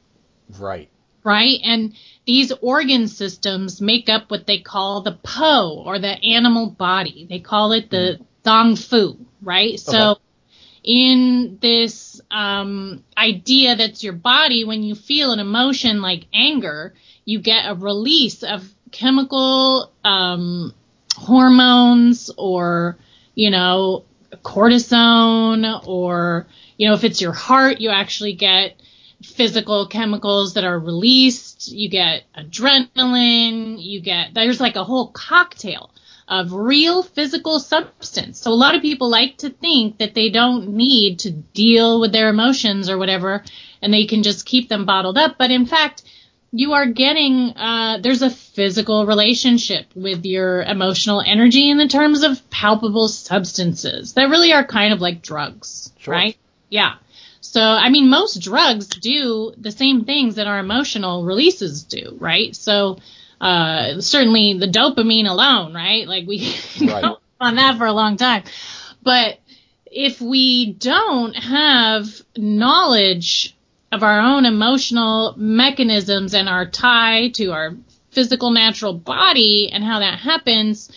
[0.59, 0.91] Right.
[1.25, 1.59] Right.
[1.65, 1.95] And
[2.27, 7.27] these organ systems make up what they call the Po or the animal body.
[7.29, 8.25] They call it the mm.
[8.45, 9.71] Zang Fu, right?
[9.71, 9.77] Okay.
[9.77, 10.17] So
[10.83, 16.95] in this um, idea that's your body, when you feel an emotion like anger,
[17.25, 20.75] you get a release of chemical um,
[21.21, 22.97] hormones or,
[23.35, 24.05] you know,
[24.43, 26.47] cortisone or,
[26.79, 28.81] you know, if it's your heart, you actually get
[29.23, 31.71] physical chemicals that are released.
[31.71, 33.77] You get adrenaline.
[33.79, 35.91] You get, there's like a whole cocktail
[36.27, 38.41] of real physical substance.
[38.41, 42.13] So a lot of people like to think that they don't need to deal with
[42.13, 43.45] their emotions or whatever,
[43.83, 45.37] and they can just keep them bottled up.
[45.37, 46.03] But in fact,
[46.53, 52.23] you are getting, uh, there's a physical relationship with your emotional energy in the terms
[52.23, 56.13] of palpable substances that really are kind of like drugs, sure.
[56.13, 56.37] right?
[56.69, 56.95] Yeah.
[57.41, 62.55] So, I mean, most drugs do the same things that our emotional releases do, right?
[62.55, 62.99] So,
[63.41, 66.07] uh, certainly the dopamine alone, right?
[66.07, 67.17] Like we right.
[67.41, 68.43] on that for a long time.
[69.03, 69.39] But
[69.87, 73.57] if we don't have knowledge
[73.93, 77.77] of our own emotional mechanisms and our tie to our
[78.11, 80.91] physical natural body and how that happens,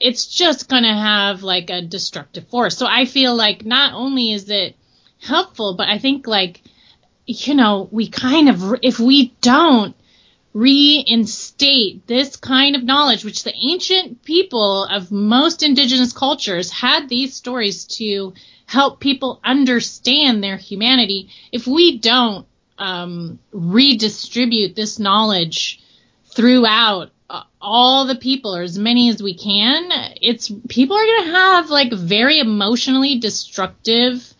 [0.00, 2.76] it's just going to have like a destructive force.
[2.76, 4.76] So I feel like not only is it
[5.20, 6.62] helpful, but I think like,
[7.26, 9.94] you know, we kind of, if we don't
[10.54, 17.34] reinstate this kind of knowledge, which the ancient people of most indigenous cultures had these
[17.34, 18.34] stories to
[18.72, 21.28] help people understand their humanity.
[21.52, 22.46] If we don't
[22.78, 25.82] um, redistribute this knowledge
[26.34, 29.90] throughout uh, all the people or as many as we can,
[30.22, 34.32] it's people are going to have like very emotionally destructive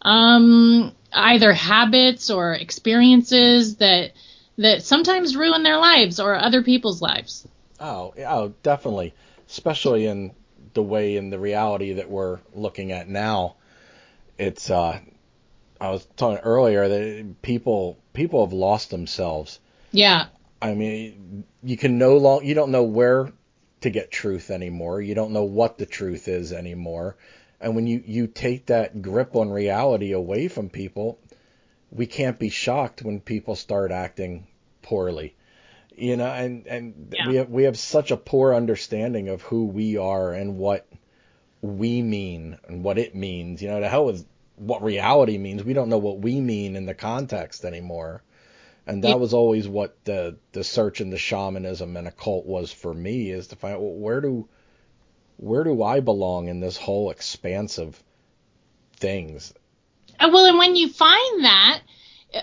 [0.00, 4.12] um, either habits or experiences that
[4.56, 7.46] that sometimes ruin their lives or other people's lives.
[7.78, 9.12] Oh, oh, definitely,
[9.46, 10.32] especially in
[10.72, 13.56] the way in the reality that we're looking at now.
[14.38, 15.00] It's uh,
[15.80, 19.60] I was talking earlier that people people have lost themselves.
[19.92, 20.26] Yeah.
[20.60, 23.32] I mean, you can no long you don't know where
[23.82, 25.02] to get truth anymore.
[25.02, 27.16] You don't know what the truth is anymore.
[27.60, 31.18] And when you, you take that grip on reality away from people,
[31.90, 34.46] we can't be shocked when people start acting
[34.82, 35.34] poorly.
[35.96, 37.28] You know, and, and yeah.
[37.28, 40.88] we have we have such a poor understanding of who we are and what
[41.64, 43.62] we mean and what it means.
[43.62, 45.64] You know, the hell with what reality means.
[45.64, 48.22] We don't know what we mean in the context anymore.
[48.86, 49.14] And that yeah.
[49.14, 53.46] was always what the the search and the shamanism and occult was for me is
[53.48, 54.46] to find out well, where do
[55.38, 58.00] where do I belong in this whole expanse of
[58.96, 59.54] things?
[60.20, 61.80] Uh, well, and when you find that,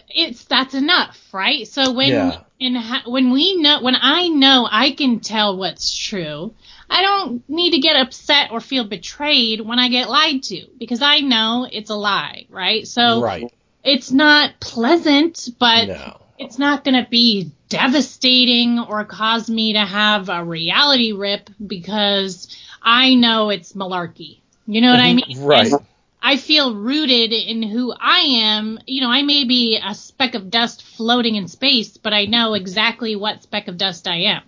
[0.09, 1.67] it's that's enough, right?
[1.67, 2.41] So when yeah.
[2.59, 2.75] in
[3.05, 6.53] when we know when I know I can tell what's true,
[6.89, 11.01] I don't need to get upset or feel betrayed when I get lied to because
[11.01, 12.87] I know it's a lie, right?
[12.87, 13.51] So right.
[13.83, 16.21] it's not pleasant, but no.
[16.37, 22.55] it's not going to be devastating or cause me to have a reality rip because
[22.81, 24.39] I know it's malarkey.
[24.67, 25.29] You know what I mm-hmm.
[25.29, 25.43] mean?
[25.45, 25.71] Right.
[25.71, 25.85] And
[26.21, 28.79] I feel rooted in who I am.
[28.85, 32.53] You know, I may be a speck of dust floating in space, but I know
[32.53, 34.43] exactly what speck of dust I am.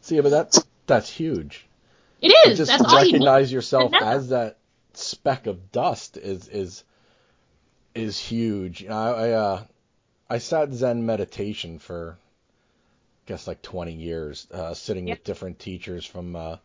[0.00, 1.66] See, but that's that's huge.
[2.20, 2.58] It is.
[2.58, 4.58] Just That's all you recognize yourself as that
[4.94, 6.84] speck of dust is is
[7.94, 8.84] is huge.
[8.86, 9.64] I I, uh,
[10.28, 15.18] I sat Zen meditation for I guess like 20 years, uh, sitting Yep.
[15.18, 16.56] with different teachers from uh,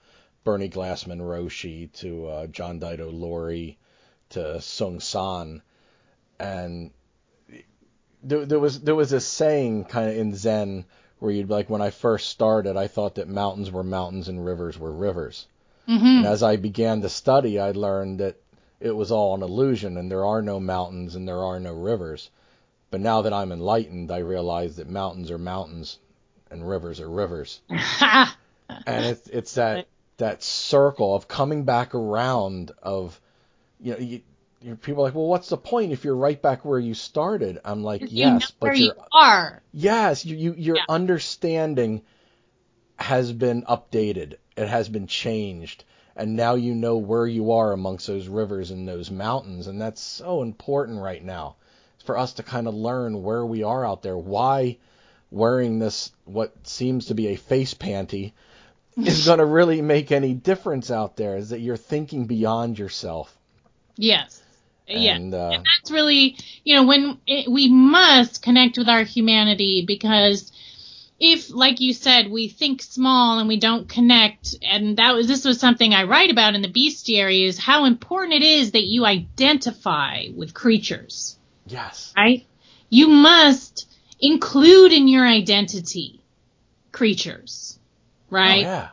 [0.43, 3.75] Bernie Glassman Roshi to uh, John Daido Loori
[4.29, 5.61] to Seung Sahn,
[6.39, 6.91] and
[8.23, 10.85] there, there was there was a saying kind of in Zen
[11.19, 14.45] where you'd be like, when I first started, I thought that mountains were mountains and
[14.45, 15.47] rivers were rivers.
[15.87, 16.17] Mhm.
[16.19, 18.35] And as I began to study, I learned that
[18.79, 22.29] it was all an illusion and there are no mountains and there are no rivers.
[22.91, 25.97] But now that I'm enlightened, I realize that mountains are mountains
[26.51, 27.61] and rivers are rivers.
[28.85, 33.19] And it's it's that that circle of coming back around of
[33.79, 34.21] you know you,
[34.61, 37.59] you people are like, well, what's the point if you're right back where you started?
[37.65, 39.61] I'm like, you know yes, where but you you're are.
[39.73, 40.85] Yes, you, you your Yeah.
[40.89, 42.03] understanding
[42.97, 44.35] has been updated.
[44.55, 45.83] It has been changed.
[46.15, 49.67] And now you know where you are amongst those rivers and those mountains.
[49.67, 51.57] And that's so important right now
[52.05, 54.17] for us to kind of learn where we are out there.
[54.17, 54.77] Why
[55.31, 58.33] wearing this, what seems to be a face panty,
[59.03, 61.37] is going to really make any difference out there.
[61.37, 63.36] Is that you're thinking beyond yourself.
[63.97, 64.41] Yes.
[64.87, 65.15] Yeah.
[65.15, 69.83] And, uh, and that's really, you know, when it, we must connect with our humanity
[69.85, 70.51] because
[71.19, 75.43] if, like you said, we think small and we don't connect, and that was this
[75.43, 79.05] was something I write about in the bestiary is how important it is that you
[79.05, 82.13] identify with creatures, yes.
[82.15, 82.45] right?
[82.89, 83.89] You must
[84.19, 86.21] include in your identity
[86.91, 87.79] creatures,
[88.29, 88.65] right?
[88.65, 88.89] Oh, yeah.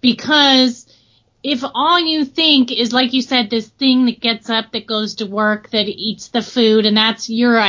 [0.00, 0.86] because
[1.42, 5.16] if all you think is like you said this thing that gets up that goes
[5.16, 7.60] to work that eats the food and that's your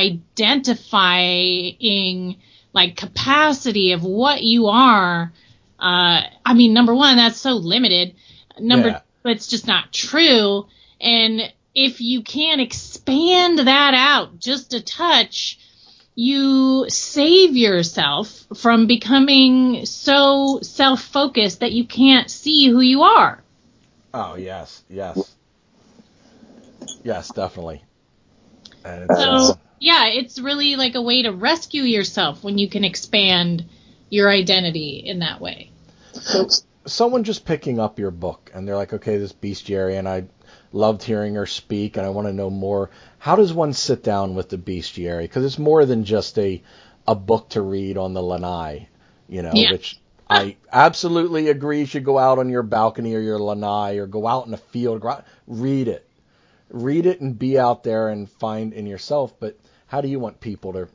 [1.10, 2.38] identifying
[2.74, 5.32] like capacity of what you are
[5.80, 8.16] uh i mean number one that's so limited
[8.60, 9.00] number Yeah.
[9.24, 10.66] two it's just not true
[11.00, 15.60] and if you can expand that out just a touch
[16.16, 23.42] you save yourself from becoming so self-focused that you can't see who you are.
[24.14, 25.36] Oh yes, yes,
[27.04, 27.84] yes, definitely.
[28.84, 32.70] And it's, So, uh, yeah, it's really like a way to rescue yourself when you
[32.70, 33.66] can expand
[34.10, 35.72] your identity in that way.
[36.14, 36.48] so
[36.86, 40.26] someone just picking up your book and they're like, okay, this bestiary, and I
[40.72, 42.90] loved hearing her speak, and I want to know more.
[43.20, 45.24] How does one sit down with the bestiary?
[45.24, 46.62] Because it's more than just a
[47.08, 48.88] a book to read on the lanai,
[49.28, 49.72] you know, Yeah.
[49.72, 50.00] which
[50.30, 51.80] I absolutely agree.
[51.82, 54.58] You should go out on your balcony or your lanai or go out in a
[54.58, 56.08] field, go out, read it,
[56.70, 59.40] read it, and be out there and find in yourself.
[59.40, 60.90] But how do you want people to?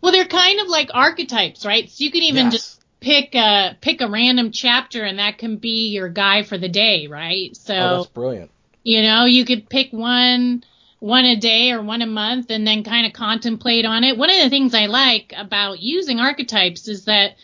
[0.00, 1.88] Well, they're kind of like archetypes, right?
[1.90, 2.50] So you can even Yes.
[2.50, 6.68] just pick a pick a random chapter and that can be your guy for the
[6.68, 7.54] day, right?
[7.56, 8.50] So Oh, that's brilliant.
[8.84, 10.64] You know, you could pick one
[11.00, 14.16] one a day or one a month and then kind of contemplate on it.
[14.18, 17.36] One of the things I like about using archetypes is that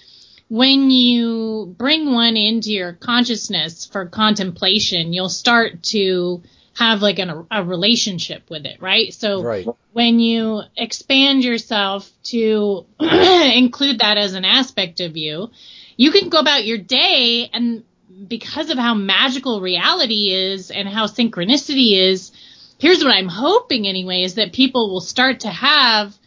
[0.51, 6.43] when you bring one into your consciousness for contemplation, you'll start to
[6.77, 9.15] have like an, a relationship with it, right?
[9.15, 9.67] So Right.
[9.93, 15.51] when you expand yourself to include that as an aspect of you,
[15.97, 17.85] you can go about your day and
[18.27, 22.33] because of how magical reality is and how synchronicity is,
[22.81, 26.19] here's what I'm hoping anyway is that people will start to have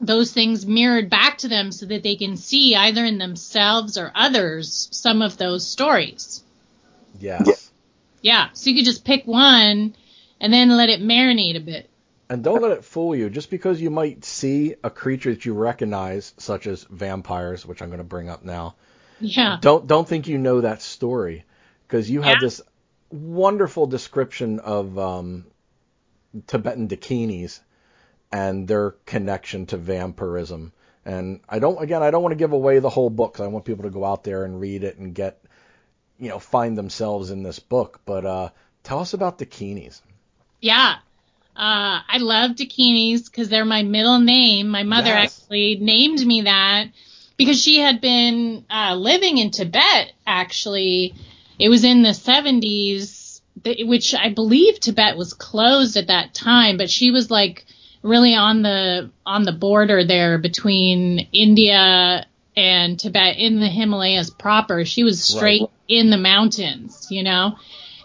[0.00, 4.10] those things mirrored back to them so that they can see either in themselves or
[4.14, 6.42] others some of those stories.
[7.18, 7.70] Yes.
[8.22, 9.94] Yeah, so you could just pick one
[10.40, 11.90] and then let it marinate a bit.
[12.30, 13.28] And don't let it fool you.
[13.28, 17.88] Just because you might see a creature that you recognize, such as vampires, which I'm
[17.88, 18.76] going to bring up now,
[19.20, 19.58] Yeah.
[19.60, 21.44] don't don't think you know that story,
[21.86, 22.46] because you have Yeah.
[22.46, 22.62] this
[23.10, 25.46] wonderful description of um,
[26.46, 27.60] Tibetan dakinis
[28.32, 30.72] and their connection to vampirism.
[31.04, 33.40] And I don't, again, I don't want to give away the whole book.
[33.40, 35.42] I want people to go out there and read it and get,
[36.18, 38.00] you know, find themselves in this book.
[38.04, 38.48] But uh,
[38.84, 40.00] tell us about dakinis.
[40.60, 40.96] Yeah.
[41.56, 44.68] Uh, I love dakinis because they're my middle name.
[44.68, 45.40] My mother Yes.
[45.42, 46.88] actually named me that
[47.36, 51.14] because she had been uh, living in Tibet, actually.
[51.58, 53.40] It was in the 70s,
[53.86, 57.66] which I believe Tibet was closed at that time, but she was like
[58.02, 62.26] really on the on the border there between India
[62.56, 64.84] and Tibet in the Himalayas proper.
[64.84, 65.70] She was straight Right.
[65.88, 67.56] in the mountains, you know.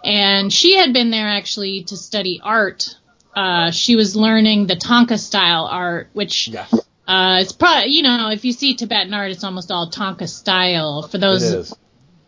[0.03, 2.95] And she had been there actually to study art.
[3.35, 6.71] Uh, she was learning the thangka style art, which Yes,
[7.07, 11.07] uh, it's probably you know if you see Tibetan art, it's almost all thangka style.
[11.07, 11.73] For those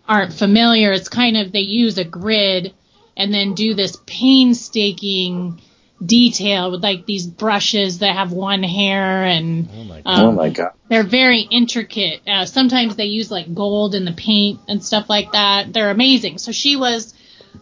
[0.07, 2.74] aren't familiar, it's kind of they use a grid
[3.15, 5.61] and then do this painstaking
[6.03, 10.73] detail with like these brushes that have one hair and Oh my um, my god.
[10.89, 12.21] they're very intricate.
[12.27, 15.73] Uh, sometimes they use like gold in the paint and stuff like that.
[15.73, 16.37] They're amazing.
[16.37, 17.13] So she was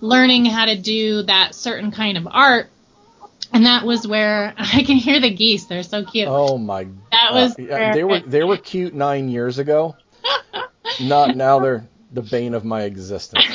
[0.01, 2.69] learning how to do that certain kind of art.
[3.53, 5.65] And that was where I can hear the geese.
[5.65, 6.27] They're so cute.
[6.29, 6.83] Oh my.
[6.83, 9.95] God, that was uh, yeah, they were they were cute nine years ago.
[11.01, 13.45] Not now they're the bane of my existence.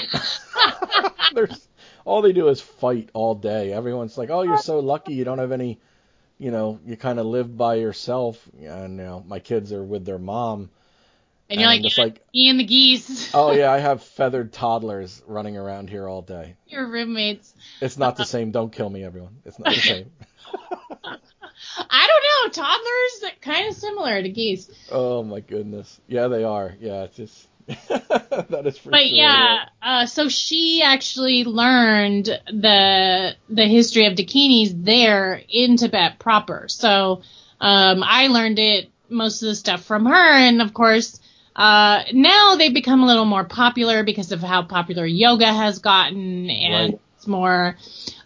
[1.34, 1.68] There's
[2.04, 3.72] all they do is fight all day.
[3.72, 5.14] Everyone's like, "Oh, you're so lucky.
[5.14, 5.78] You don't have any,
[6.38, 10.04] you know, you kind of live by yourself." And you know, my kids are with
[10.04, 10.70] their mom.
[11.48, 13.30] and you're I'm like, just like, me and the geese.
[13.34, 17.54] "Oh yeah, I have feathered toddlers running around here all day." Your roommates.
[17.80, 18.50] It's not the same.
[18.50, 19.36] Don't kill me, everyone.
[19.44, 20.10] It's not the same.
[21.90, 22.62] I don't know.
[22.62, 24.70] Toddlers, kind of similar to geese.
[24.90, 26.00] Oh my goodness.
[26.08, 26.74] Yeah, they are.
[26.80, 27.46] Yeah, it's just
[27.88, 29.16] that is for But sure.
[29.16, 36.66] yeah, uh, so she actually learned the the history of dakinis there in Tibet proper.
[36.68, 37.22] So
[37.60, 41.20] um, I learned it most of the stuff from her, and of course.
[41.56, 46.48] Uh, now they've become a little more popular because of how popular yoga has gotten
[46.48, 47.00] and Right.
[47.16, 47.76] it's more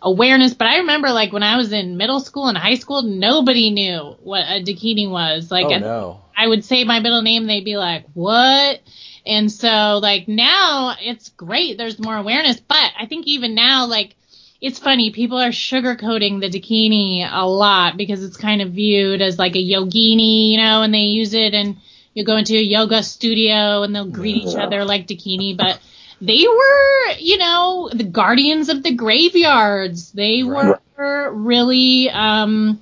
[0.03, 0.55] awareness.
[0.55, 4.15] But I remember like when I was in middle school and high school, nobody knew
[4.23, 5.51] what a dakini was.
[5.51, 6.21] Like oh no.
[6.37, 8.81] I would say my middle name, they'd be like, what?
[9.27, 11.79] And so, like, now it's great.
[11.79, 12.61] There's more awareness.
[12.61, 14.17] But I think even now, like,
[14.61, 15.11] it's funny.
[15.11, 19.59] People are sugarcoating the dakini a lot because it's kind of viewed as like a
[19.59, 21.77] yogini, you know, and they use it and
[22.15, 25.57] you go into a yoga studio and they'll greet each other like dakini.
[25.57, 25.81] But
[26.21, 30.13] they were, you know, the guardians of the graveyards.
[30.13, 32.81] They were really, um,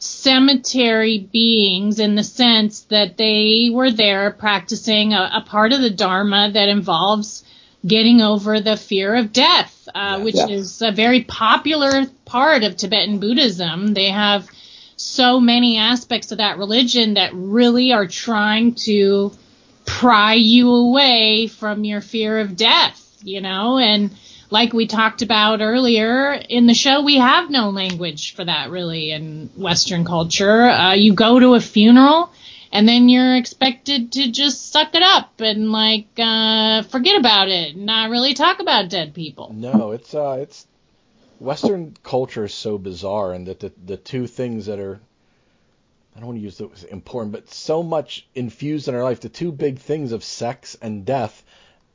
[0.00, 5.90] cemetery beings in the sense that they were there practicing a, a part of the
[5.90, 7.44] Dharma that involves
[7.86, 10.48] getting over the fear of death, uh, which Yeah.
[10.48, 13.92] is a very popular part of Tibetan Buddhism.
[13.94, 14.48] They have
[14.96, 19.32] so many aspects of that religion that really are trying to
[19.86, 24.10] pry you away from your fear of death, you know, and
[24.50, 29.12] like we talked about earlier in the show, we have no language for that really
[29.12, 30.64] in Western culture.
[30.64, 32.30] Uh, you go to a funeral
[32.72, 37.74] and then you're expected to just suck it up and like uh, forget about it,
[37.74, 39.52] and not really talk about dead people.
[39.52, 40.66] No, it's uh, it's
[41.38, 45.00] Western culture is so bizarre, and that the the two things that are
[46.14, 49.20] I don't want to use the word important, but so much infused in our life,
[49.20, 51.42] the two big things of sex and death,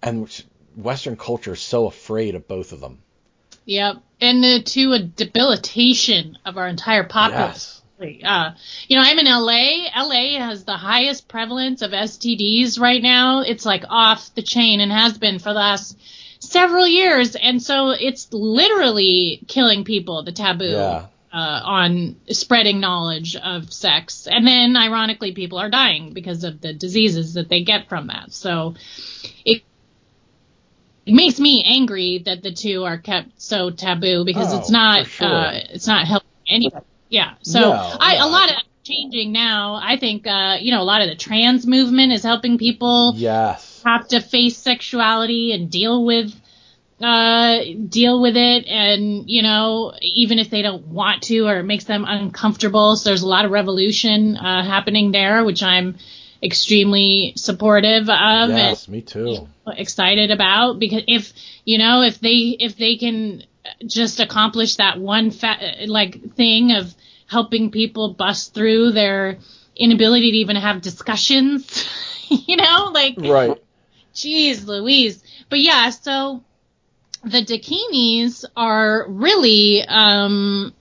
[0.02, 0.46] and which
[0.76, 3.00] Western culture is so afraid of both of them.
[3.66, 7.82] Yep, and uh, to a debilitation of our entire populace.
[8.00, 8.24] Yes.
[8.26, 8.52] Uh,
[8.88, 9.88] you know, I'm in LA.
[9.96, 13.40] LA has the highest prevalence of STDs right now.
[13.42, 15.98] It's like off the chain and has been for the last
[16.40, 17.36] several years.
[17.38, 21.06] And so it's literally killing people, the taboo Yeah.
[21.34, 24.28] uh, on spreading knowledge of sex.
[24.30, 28.34] And then, ironically, people are dying because of the diseases that they get from that.
[28.34, 28.76] So
[31.06, 35.06] it makes me angry that the two are kept so taboo because Oh, it's not
[35.08, 35.28] sure.
[35.28, 36.86] uh, it's not helping anybody.
[37.10, 37.36] Yeah.
[37.44, 38.28] So No, I no.
[38.28, 39.80] a lot of changing now.
[39.82, 43.82] I think uh, you know a lot of the trans movement is helping people Yes.
[43.86, 46.34] have to face sexuality and deal with
[47.02, 51.64] uh deal with it and you know even if they don't want to or it
[51.64, 55.98] makes them uncomfortable so there's a lot of revolution uh happening there which i'm
[56.46, 59.48] extremely supportive of and Yes, me too.
[59.68, 61.34] excited about because if
[61.66, 63.44] you know if they if they can
[63.86, 66.94] just accomplish that one fa- like thing of
[67.28, 69.40] helping people bust through their
[69.76, 71.86] inability to even have discussions
[72.30, 73.62] you know like Right.
[74.16, 75.22] Jeez Louise.
[75.50, 76.44] But yeah, so
[77.24, 80.74] the dakinis are really, um,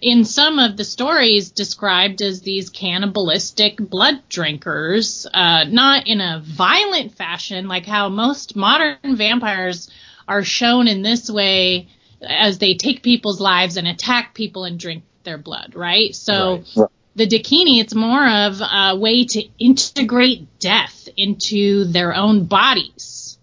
[0.00, 6.42] in some of the stories described as these cannibalistic blood drinkers, uh, not in a
[6.44, 9.90] violent fashion like how most modern vampires
[10.28, 11.88] are shown in this way
[12.22, 16.14] as they take people's lives and attack people and drink their blood, right?
[16.14, 16.88] So Right.
[17.16, 23.38] the Dakini, it's more of a way to integrate death into their own bodies.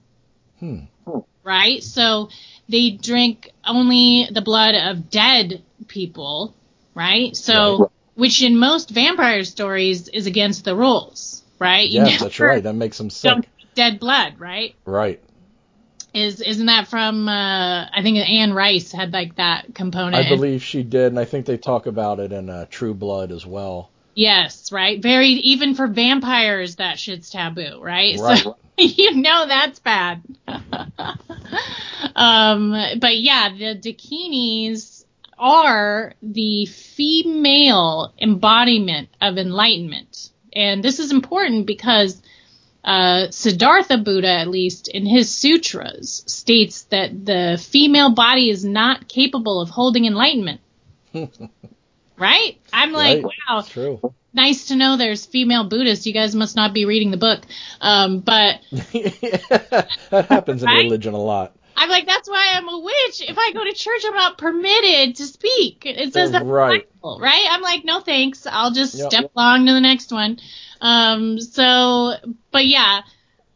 [0.59, 0.83] Hmm.
[1.43, 1.83] Right?
[1.83, 2.29] So
[2.69, 6.55] they drink only the blood of dead people,
[6.95, 7.35] right?
[7.35, 11.89] So which in most vampire stories is against the rules, right?
[11.89, 12.63] You Yes, that's right.
[12.63, 13.49] That makes them sick.
[13.75, 14.75] Dead blood, right?
[14.85, 15.21] Right.
[16.13, 17.29] Is isn't that from?
[17.29, 20.25] Uh, I think Anne Rice had like that component.
[20.25, 23.31] I believe she did, and I think they talk about it in uh, True Blood
[23.31, 23.91] as well.
[24.15, 25.01] Yes, right.
[25.01, 28.19] Very even for vampires, that shit's taboo, right?
[28.19, 28.39] Right.
[28.39, 30.23] So you know that's bad.
[32.15, 34.98] um, but yeah, the Dakinis
[35.39, 42.21] are the female embodiment of enlightenment, and this is important because
[42.83, 49.07] uh, Siddhartha Buddha, at least in his sutras, states that the female body is not
[49.07, 50.61] capable of holding enlightenment.
[52.17, 52.57] right?
[52.73, 53.33] I'm like, Right.
[53.49, 54.13] wow, true.
[54.33, 56.05] nice to know there's female Buddhists.
[56.07, 57.41] You guys must not be reading the book.
[57.81, 60.83] Um, but that happens in Right?
[60.85, 61.55] religion a lot.
[61.79, 63.21] I'm like, that's why I'm a witch.
[63.21, 65.83] If I go to church, I'm not permitted to speak.
[65.85, 66.85] It says that Right.
[67.01, 67.45] Bible, right?
[67.49, 68.45] I'm like, no thanks.
[68.45, 69.11] I'll just Yep.
[69.11, 70.39] step along to the next one.
[70.81, 72.15] Um, so,
[72.51, 73.01] but yeah,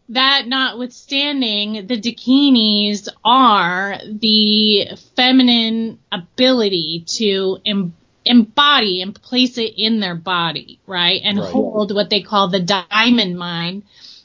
[0.09, 7.93] that notwithstanding, the Dakinis are the feminine ability to em-
[8.25, 11.21] embody and place it in their body, right?
[11.23, 11.51] And Right.
[11.51, 13.83] hold what they call the diamond mind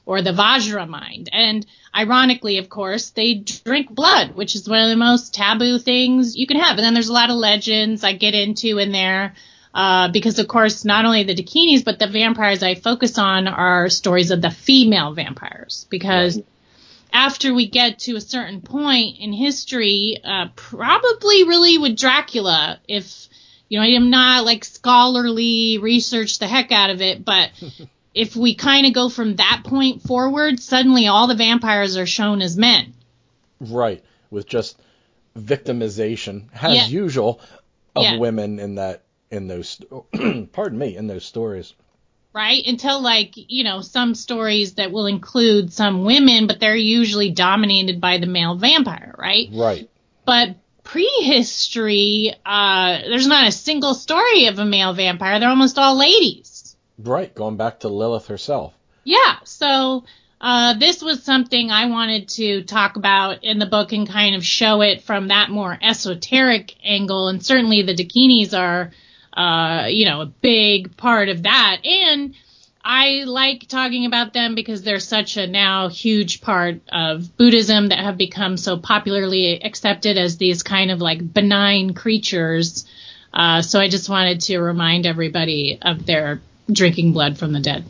[0.08, 1.28] or the Vajra mind.
[1.30, 6.34] And ironically, of course, they drink blood, which is one of the most taboo things
[6.34, 6.78] you can have.
[6.78, 9.34] And then there's a lot of legends I get into in there.
[9.74, 13.90] Uh, because of course, not only the Dakinis, but the vampires I focus on are
[13.90, 15.86] stories of the female vampires.
[15.90, 16.40] Because
[17.12, 23.28] after we get to a certain point in history, uh, probably really with Dracula, if
[23.68, 27.50] you know, I'm not like scholarly research the heck out of it, but
[28.14, 32.40] if we kind of go from that point forward, suddenly all the vampires are shown
[32.42, 32.94] as men.
[33.60, 34.02] Right.
[34.30, 34.76] With just
[35.36, 36.86] victimization, as Yeah.
[36.86, 37.40] usual,
[37.96, 38.18] of Yeah.
[38.18, 39.80] women in that in those
[40.52, 41.74] pardon me in those stories.
[42.34, 42.64] right?
[42.66, 48.00] Until like, you know, some stories that will include some women, but they're usually dominated
[48.00, 49.48] by the male vampire, right?
[49.52, 49.90] Right.
[50.24, 50.54] But
[50.84, 55.40] prehistory, uh, there's not a single story of a male vampire.
[55.40, 56.57] They're almost all ladies.
[56.98, 57.34] Right.
[57.34, 58.74] Going back to Lilith herself.
[59.04, 59.36] Yeah.
[59.44, 60.04] So,
[60.40, 64.44] uh, this was something I wanted to talk about in the book and kind of
[64.44, 67.28] show it from that more esoteric angle.
[67.28, 68.92] And certainly the Dakinis are,
[69.32, 71.80] uh, you know, a big part of that.
[71.84, 72.34] And
[72.84, 77.98] I like talking about them because they're such a now huge part of Buddhism that
[77.98, 82.86] have become so popularly accepted as these kind of like benign creatures.
[83.34, 86.40] Uh, so I just wanted to remind everybody of their
[86.70, 87.84] drinking blood from the dead.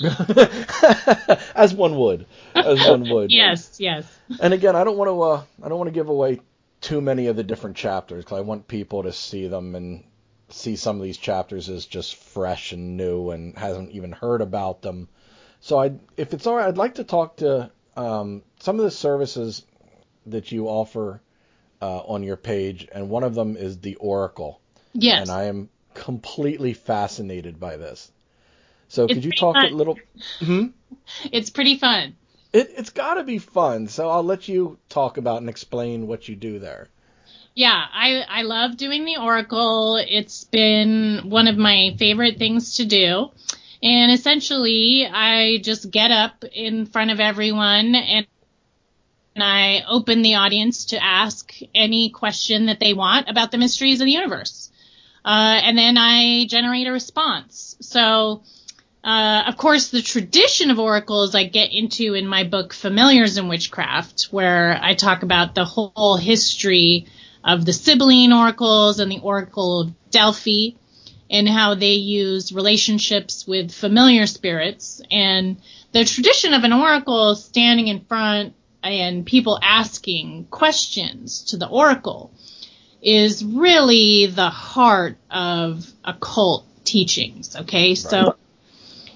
[1.54, 2.26] as one would.
[2.54, 3.30] As one would.
[3.30, 4.06] yes, yes.
[4.40, 5.22] And again, I don't want to.
[5.22, 6.40] Uh, I don't want to give away
[6.80, 10.04] too many of the different chapters because I want people to see them and
[10.48, 14.82] see some of these chapters as just fresh and new and hasn't even heard about
[14.82, 15.08] them.
[15.60, 18.90] So I, if it's all right, I'd like to talk to um, some of the
[18.90, 19.64] services
[20.26, 21.22] that you offer
[21.80, 24.60] uh, on your page, and one of them is the Oracle,
[24.92, 25.22] Yes.
[25.22, 28.10] and I am completely fascinated by this.
[28.88, 29.72] So It's could you talk fun.
[29.72, 29.98] a little?
[30.40, 30.66] Hmm?
[31.32, 32.16] It's pretty fun.
[32.52, 33.88] It, it's got to be fun.
[33.88, 36.88] So I'll let you talk about and explain what you do there.
[37.54, 39.96] Yeah, I, I love doing the Oracle.
[39.96, 43.30] It's been one of my favorite things to do.
[43.82, 48.26] And essentially, I just get up in front of everyone and
[49.34, 54.00] and I open the audience to ask any question that they want about the mysteries
[54.00, 54.70] of the universe.
[55.24, 57.76] Uh, and then I generate a response.
[57.80, 58.42] So,
[59.04, 63.48] uh, of course, the tradition of oracles I get into in my book, Familiars in
[63.48, 67.06] Witchcraft, where I talk about the whole history
[67.44, 70.70] of the Sibylline oracles and the Oracle of Delphi
[71.30, 75.00] and how they use relationships with familiar spirits.
[75.10, 75.56] And
[75.92, 82.32] the tradition of an oracle standing in front and people asking questions to the oracle
[83.02, 87.56] is really the heart of occult teachings.
[87.56, 88.36] Okay, so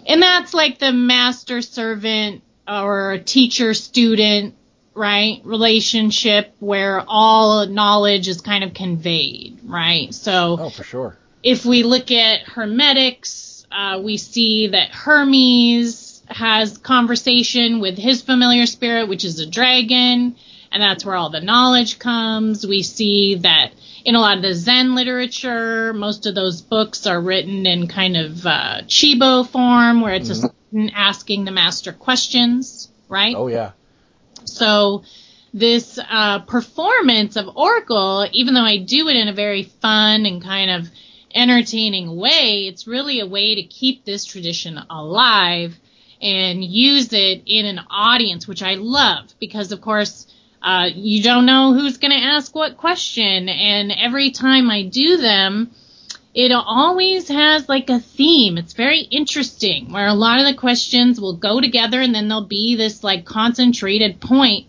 [0.07, 4.55] and that's like the master servant or teacher student
[4.95, 11.19] right relationship where all knowledge is kind of conveyed right so Oh, for sure.
[11.43, 18.65] if we look at hermetics uh, we see that hermes has conversation with his familiar
[18.65, 20.35] spirit which is a dragon
[20.77, 23.73] and that's where all the knowledge comes we see that
[24.05, 28.15] in a lot of the zen literature most of those books are written in kind
[28.15, 33.71] of uh, chibo form where it's a student asking the master questions right Oh yeah.
[34.45, 35.03] so
[35.55, 40.45] this uh, performance of Oracle, even though I do it in a very fun and
[40.45, 40.91] kind of
[41.35, 42.67] entertaining way.
[42.69, 45.75] It's really a way to keep this tradition alive
[46.21, 50.27] and use it in an audience, which I love because, of course,
[50.67, 53.49] uh, you don't know who's going to ask what question.
[53.49, 55.71] And every time I do them,
[56.35, 58.59] it always has like a theme.
[58.59, 62.47] It's very interesting where a lot of the questions will go together and then there'll
[62.47, 64.67] be this like concentrated point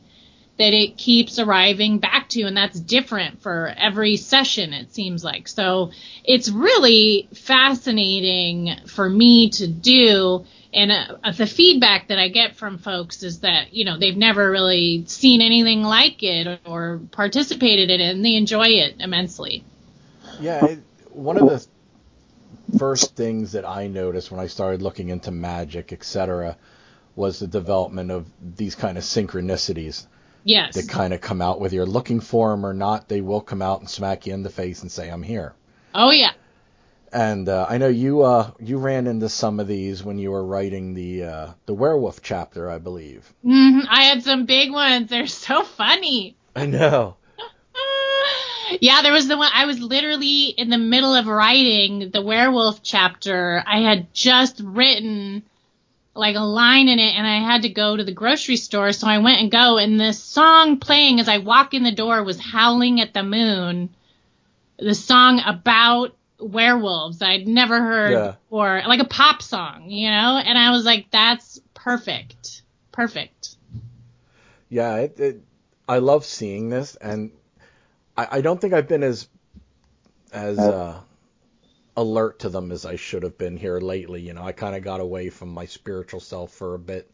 [0.59, 5.47] that it keeps arriving back to and that's different for every session it seems like
[5.47, 5.91] so
[6.23, 10.43] it's really fascinating for me to do
[10.78, 14.49] and uh, the feedback that i get from folks is that you know they've never
[14.49, 19.63] really seen anything like it or participated in it and they enjoy it immensely
[20.39, 20.80] Yeah, it,
[21.11, 21.65] one of the
[22.78, 26.57] first things that I noticed when I started looking into magic, etc.,
[27.15, 30.05] was the development of these kind of synchronicities
[30.43, 33.07] yes that kind of come out, whether you're looking for them or not.
[33.07, 35.53] They will come out and smack you in the face and say, "I'm here."
[35.95, 36.34] oh yeah
[37.11, 40.45] And uh, I know you uh, you ran into some of these when you were
[40.45, 43.33] writing the uh, the werewolf chapter, I believe.
[43.43, 47.15] hmm i had some big ones they're so funny I know.
[48.81, 52.81] yeah, there was the one I was literally in the middle of writing the werewolf
[52.81, 53.63] chapter.
[53.65, 55.43] I had just written
[56.15, 59.07] like a line in it and I had to go to the grocery store, so
[59.07, 62.39] I went and go and the song playing as I walk in the door was
[62.39, 63.89] Howling at the Moon.
[64.79, 68.35] The song about werewolves I'd never heard Yeah.
[68.49, 70.41] before, like a pop song, you know?
[70.43, 72.63] And I was like that's perfect.
[72.91, 73.55] Perfect.
[74.69, 75.41] Yeah, it, it,
[75.88, 77.31] I love seeing this, and
[78.17, 79.27] I, I don't think I've been as
[80.31, 81.01] as uh,
[81.97, 84.21] alert to them as I should have been here lately.
[84.21, 87.11] You know, I kind of got away from my spiritual self for a bit,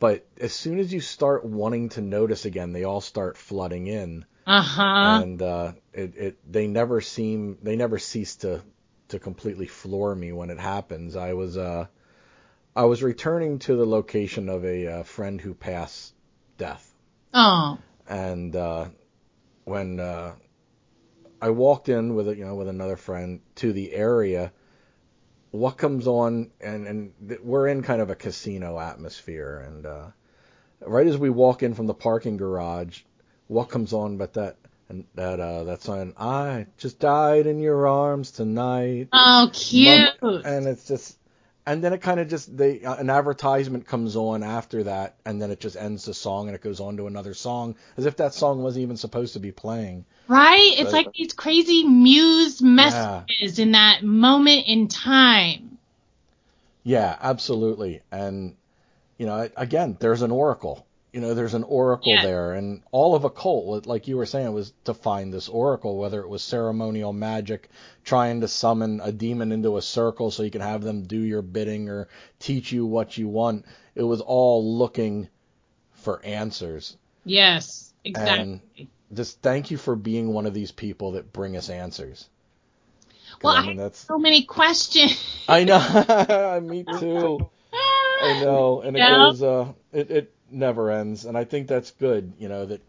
[0.00, 4.24] but as soon as you start wanting to notice again, they all start flooding in,
[4.48, 5.22] Uh-huh.
[5.22, 8.62] and uh, it, it they never seem they never cease to
[9.08, 11.16] to completely floor me when it happens.
[11.16, 11.86] I was uh
[12.76, 16.14] I was returning to the location of a uh, friend who passed
[16.58, 16.94] death
[17.32, 17.78] Oh.
[18.08, 18.88] and uh,
[19.64, 20.34] when uh,
[21.42, 24.52] I walked in with a, you know with another friend to the area,
[25.50, 30.06] what comes on and and th- we're in kind of a casino atmosphere, and uh,
[30.80, 33.02] right as we walk in from the parking garage,
[33.48, 34.56] what comes on but that
[34.88, 40.10] and that uh, that song I just died in your arms tonight, Oh, cute.
[40.22, 41.16] And it's just.
[41.66, 45.42] And then it kind of just they uh, an advertisement comes on after that, and
[45.42, 48.16] then it just ends the song, and it goes on to another song, as if
[48.16, 50.06] that song wasn't even supposed to be playing.
[50.28, 50.72] Right?
[50.78, 55.76] It's like these crazy muse messages in that moment in time.
[56.84, 58.00] Yeah, absolutely.
[58.10, 58.56] And
[59.18, 60.86] you know, again, there's an oracle.
[61.12, 62.22] You know, there's an oracle Yeah.
[62.22, 65.96] there, and all of occult, like you were saying, was to find this oracle.
[65.98, 67.70] Whether it was ceremonial magic,
[68.04, 71.42] trying to summon a demon into a circle so you can have them do your
[71.42, 75.28] bidding or teach you what you want, it was all looking
[75.92, 76.96] for answers.
[77.24, 78.60] Yes, exactly.
[78.76, 82.28] And just thank you for being one of these people that bring us answers
[83.42, 85.16] well, I, I mean, that's so many questions.
[85.48, 86.60] I know.
[86.62, 87.38] Me too.
[87.72, 89.26] I know, and it Yeah.
[89.26, 89.42] goes.
[89.42, 92.32] Uh, it it never ends, and I think that's good.
[92.38, 92.82] You know that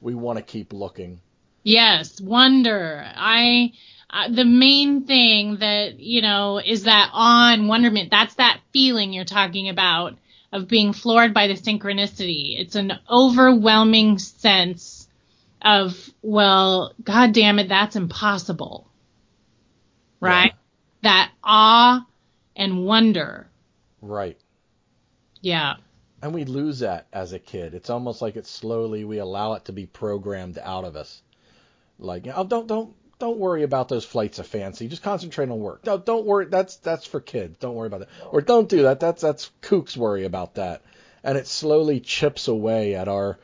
[0.00, 1.20] we want to keep looking.
[1.62, 3.04] Yes, wonder.
[3.06, 3.72] I
[4.08, 8.10] uh, the main thing that you know is that awe and wonderment.
[8.10, 10.16] That's that feeling you're talking about
[10.52, 12.58] of being floored by the synchronicity.
[12.58, 15.08] It's an overwhelming sense
[15.62, 18.88] of well, god damn it, that's impossible.
[20.20, 20.52] Right?
[21.02, 22.06] That awe
[22.56, 23.48] and wonder.
[24.02, 24.38] Right.
[25.40, 25.76] Yeah.
[26.22, 27.74] And we lose that as a kid.
[27.74, 31.22] It's almost like it's slowly we allow it to be programmed out of us.
[31.98, 34.88] Like, oh, don't don't don't worry about those flights of fancy.
[34.88, 35.84] Just concentrate on work.
[35.86, 36.46] No, don't worry.
[36.46, 37.56] That's that's for kids.
[37.58, 38.08] Don't worry about that.
[38.30, 39.00] Or don't do that.
[39.00, 40.82] That's that's kooks worry about that.
[41.22, 43.38] And it slowly chips away at our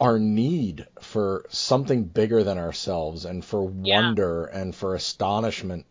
[0.00, 4.00] our need for something bigger than ourselves and for Yeah.
[4.02, 5.86] wonder and for astonishment.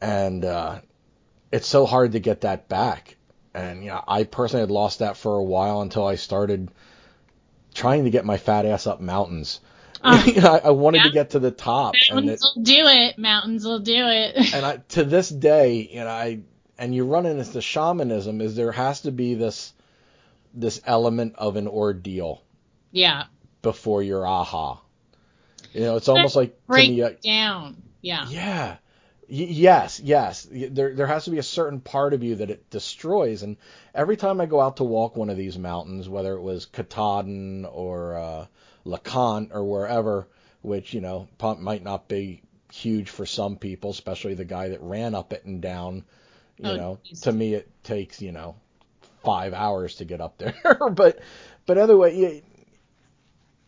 [0.00, 0.80] And uh,
[1.52, 3.16] it's so hard to get that back.
[3.54, 6.70] And you know, I personally had lost that for a while until I started
[7.74, 9.60] trying to get my fat ass up mountains.
[10.02, 10.30] Uh-huh.
[10.34, 12.86] You know, I, I wanted to get to the top, and it, mountains will do
[12.86, 13.18] it.
[13.18, 14.36] Mountains will do it.
[14.54, 16.40] and I, to this day, you know, I
[16.78, 19.72] and you run into the shamanism is there has to be this
[20.54, 22.42] this element of an ordeal
[22.90, 23.24] yeah.
[23.62, 24.80] before your aha.
[25.72, 27.82] You know, it's almost like Break me, down.
[28.00, 28.26] Yeah.
[28.28, 28.76] Yeah.
[29.30, 30.46] Y- yes, yes.
[30.50, 33.42] There there has to be a certain part of you that it destroys.
[33.42, 33.56] And
[33.94, 37.64] every time I go out to walk one of these mountains, whether it was Katahdin
[37.64, 38.46] or uh,
[38.84, 40.28] LeConte or wherever,
[40.62, 41.28] which you know
[41.60, 45.62] might not be huge for some people, especially the guy that ran up it and
[45.62, 46.04] down.
[46.58, 47.22] You Oh, know, geez.
[47.22, 48.56] to me it takes you know
[49.24, 51.20] five hours to get up there, but
[51.66, 52.42] but other way,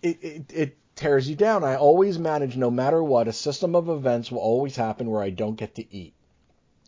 [0.03, 1.65] it, it it tears you down.
[1.65, 5.31] I always manage, no matter what, a system of events will always happen where I
[5.31, 6.15] don't get to eat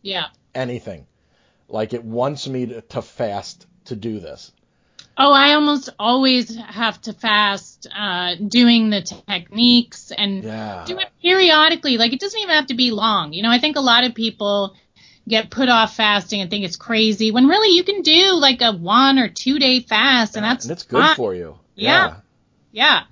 [0.02, 0.26] Yeah.
[0.54, 1.06] anything.
[1.68, 4.52] Like it wants me to, to fast to do this.
[5.16, 10.84] Oh, I almost always have to fast, uh, doing the techniques and Yeah.
[10.86, 11.98] do it periodically.
[11.98, 13.32] Like it doesn't even have to be long.
[13.32, 14.74] You know, I think a lot of people
[15.26, 18.72] get put off fasting and think it's crazy when really you can do like a
[18.72, 21.16] one or two day fast and that's and it's good fine.
[21.16, 21.58] for you.
[21.74, 22.16] Yeah.
[22.72, 23.04] Yeah.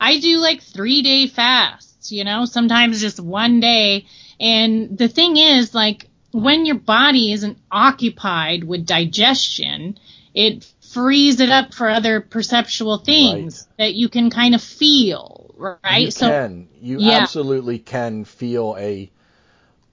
[0.00, 4.06] I do like three day fasts, you know, sometimes just one day.
[4.40, 9.98] And the thing is, like, when your body isn't occupied with digestion,
[10.34, 16.04] it frees it up for other perceptual things that you can kind of feel, right?
[16.04, 16.68] You so, can.
[16.80, 17.18] You Yeah.
[17.18, 19.10] absolutely can feel a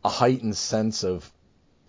[0.04, 1.32] a heightened sense of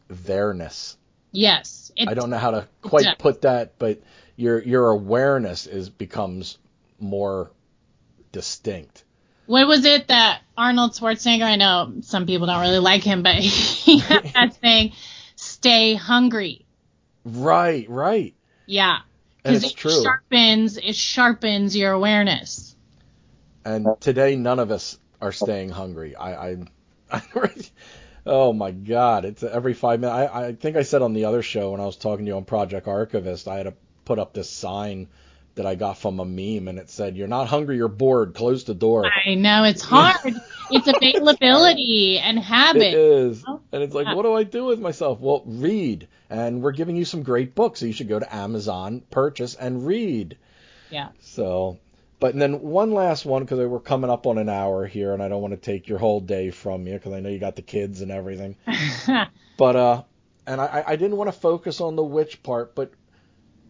[0.08, 0.96] there-ness.
[1.32, 1.92] yes.
[1.96, 4.00] It, I don't know how to quite put that, but
[4.36, 6.58] your your awareness is becomes
[6.98, 7.50] more
[8.36, 9.02] distinct.
[9.46, 11.42] What was it that Arnold Schwarzenegger?
[11.42, 14.92] I know some people don't really like him, but he had that saying,
[15.36, 16.66] "Stay hungry."
[17.24, 18.34] Right, right.
[18.66, 18.98] Yeah,
[19.42, 20.02] because it true.
[20.02, 22.76] sharpens it sharpens your awareness.
[23.64, 26.14] And today, none of us are staying hungry.
[26.14, 26.56] I, I,
[27.10, 27.22] I
[28.26, 30.30] oh my God, it's every five minutes.
[30.30, 32.36] I, I think I said on the other show when I was talking to you
[32.36, 33.74] on Project Archivist, I had to
[34.04, 35.08] put up this sign
[35.56, 38.34] that I got from a meme, and it said, "You're not hungry, you're bored.
[38.34, 40.34] Close the door." I know it's hard.
[40.70, 42.94] it's availability and habit.
[42.94, 44.14] is, Oh, and it's like, yeah.
[44.14, 45.18] what do I do with myself?
[45.20, 49.02] Well, read, and we're giving you some great books, so you should go to Amazon,
[49.10, 50.36] purchase, and read.
[50.90, 51.08] Yeah.
[51.20, 51.78] So,
[52.20, 55.22] but and then one last one because we're coming up on an hour here, and
[55.22, 57.56] I don't want to take your whole day from you because I know you got
[57.56, 58.56] the kids and everything.
[59.58, 60.02] But uh,
[60.46, 62.92] and I I didn't want to focus on the witch part, but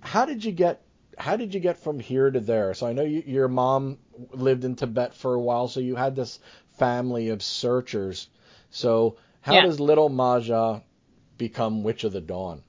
[0.01, 0.83] how did you get
[1.17, 2.75] how did you get from here to there?
[2.75, 3.99] So I know you, your mom
[4.33, 6.39] lived in Tibet for a while, so you had this
[6.79, 8.29] family of searchers.
[8.71, 9.63] So how Yeah.
[9.63, 10.83] does little Maja
[11.39, 12.63] become Witch of the Dawn?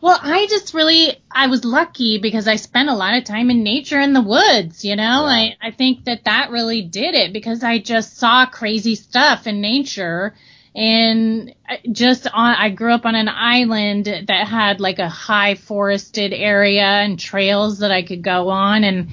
[0.00, 3.62] Well, I just really I was lucky because I spent a lot of time in
[3.62, 5.26] nature in the woods, you know?
[5.26, 5.32] Yeah.
[5.32, 9.60] I I think that that really did it because I just saw crazy stuff in
[9.60, 10.34] nature
[10.76, 11.54] and
[11.90, 16.84] just on I grew up on an island that had like a high forested area
[16.84, 19.08] and trails that I could go on and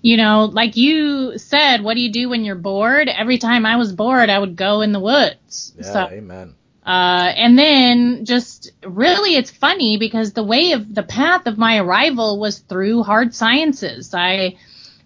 [0.00, 3.08] you know, like you said, what do you do when you're bored?
[3.08, 5.74] Every time I was bored, I would go in the woods.
[5.76, 6.54] Yeah, So amen.
[6.84, 11.78] uh, and then just really it's funny because the way of the path of my
[11.78, 14.12] arrival was through hard sciences.
[14.14, 14.56] I,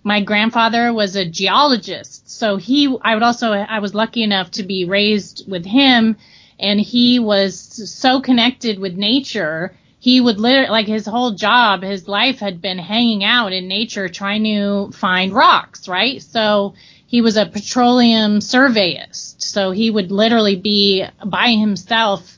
[0.06, 2.30] my grandfather was a geologist.
[2.30, 6.16] So he, I would also, I was lucky enough to be raised with him
[6.60, 7.58] and he was
[7.92, 9.74] so connected with nature.
[9.98, 14.08] He would literally, like his whole job, his life had been hanging out in nature
[14.08, 16.22] trying to find rocks, right?
[16.22, 16.74] So
[17.08, 19.42] he was a petroleum surveyist.
[19.42, 22.35] So he would literally be by himself,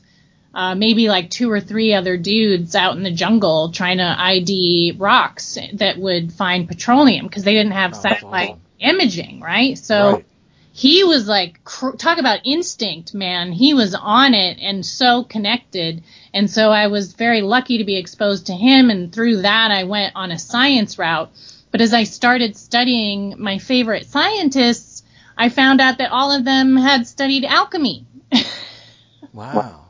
[0.53, 4.95] uh, maybe like two or three other dudes out in the jungle trying to ID
[4.97, 8.61] rocks that would find petroleum because they didn't have Oh, satellite awesome.
[8.79, 9.77] imaging, right?
[9.77, 10.25] So right.
[10.73, 16.03] he was like cr- talk about instinct man he was on it and so connected
[16.33, 19.83] and so i was very lucky to be exposed to him and through that i
[19.83, 21.29] went on a science route
[21.71, 25.03] but as i started studying my favorite scientists
[25.35, 28.05] i found out that all of them had studied alchemy
[29.33, 29.85] Wow.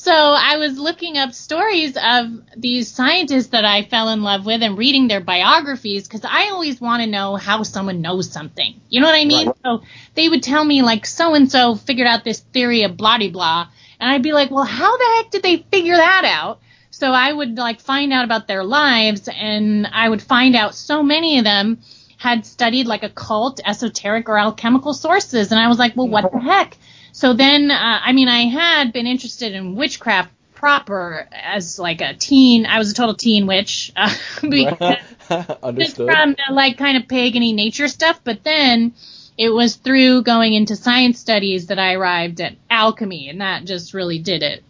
[0.00, 4.62] So I was looking up stories of these scientists that I fell in love with
[4.62, 8.80] and reading their biographies because I always want to know how someone knows something.
[8.88, 9.48] You know what I mean?
[9.48, 9.56] Right.
[9.62, 9.82] So
[10.14, 13.28] they would tell me like so and so figured out this theory of blah de
[13.28, 13.68] blah,
[14.00, 16.60] and I'd be like, well, how the heck did they figure that out?
[16.90, 21.02] So I would like find out about their lives, and I would find out so
[21.02, 21.80] many of them
[22.16, 26.38] had studied like occult, esoteric, or alchemical sources, and I was like, well, what the
[26.38, 26.78] heck?
[27.12, 32.14] So then, uh, I mean, I had been interested in witchcraft proper as like a
[32.14, 32.66] teen.
[32.66, 34.14] I was a total teen witch uh,
[35.62, 36.10] Understood.
[36.10, 38.20] from the, like kind of pagany nature stuff.
[38.22, 38.94] But then
[39.38, 43.94] it was through going into science studies that I arrived at alchemy, and that just
[43.94, 44.62] really did it.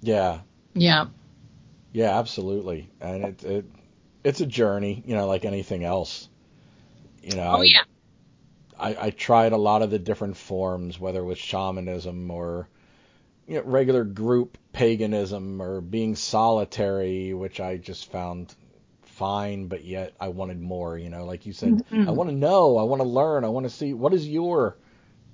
[0.00, 0.40] Yeah.
[0.74, 1.06] Yeah.
[1.92, 2.88] Yeah, absolutely.
[3.00, 3.64] And it, it
[4.24, 6.28] it's a journey, you know, like anything else.
[7.22, 7.82] You know, Oh I, yeah.
[8.80, 12.68] I, I tried a lot of the different forms, whether it was shamanism or
[13.46, 18.54] you know, regular group paganism or being solitary, which I just found
[19.02, 22.08] fine, but yet I wanted more, you know, like you said, Mhm.
[22.08, 24.76] I want to know, I want to learn, I want to see what is your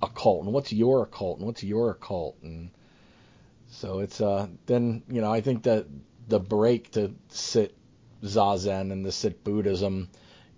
[0.01, 2.69] occult and what's your occult and what's your occult and
[3.69, 5.87] so it's uh then you know I think that
[6.27, 7.75] the break to sit
[8.23, 10.09] zazen and the sit Buddhism,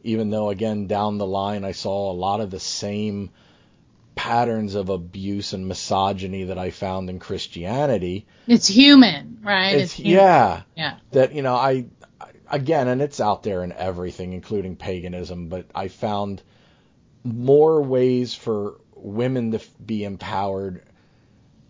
[0.03, 3.31] even though again down the line I saw a lot of the same
[4.15, 8.25] patterns of abuse and misogyny that I found in Christianity.
[8.47, 9.75] It's human, right?
[9.75, 10.13] It's, human.
[10.13, 10.97] yeah, Yeah.
[11.11, 11.85] that you know I
[12.51, 16.41] again and it's out there in everything including paganism, but I found
[17.23, 20.83] more ways for women to f- be empowered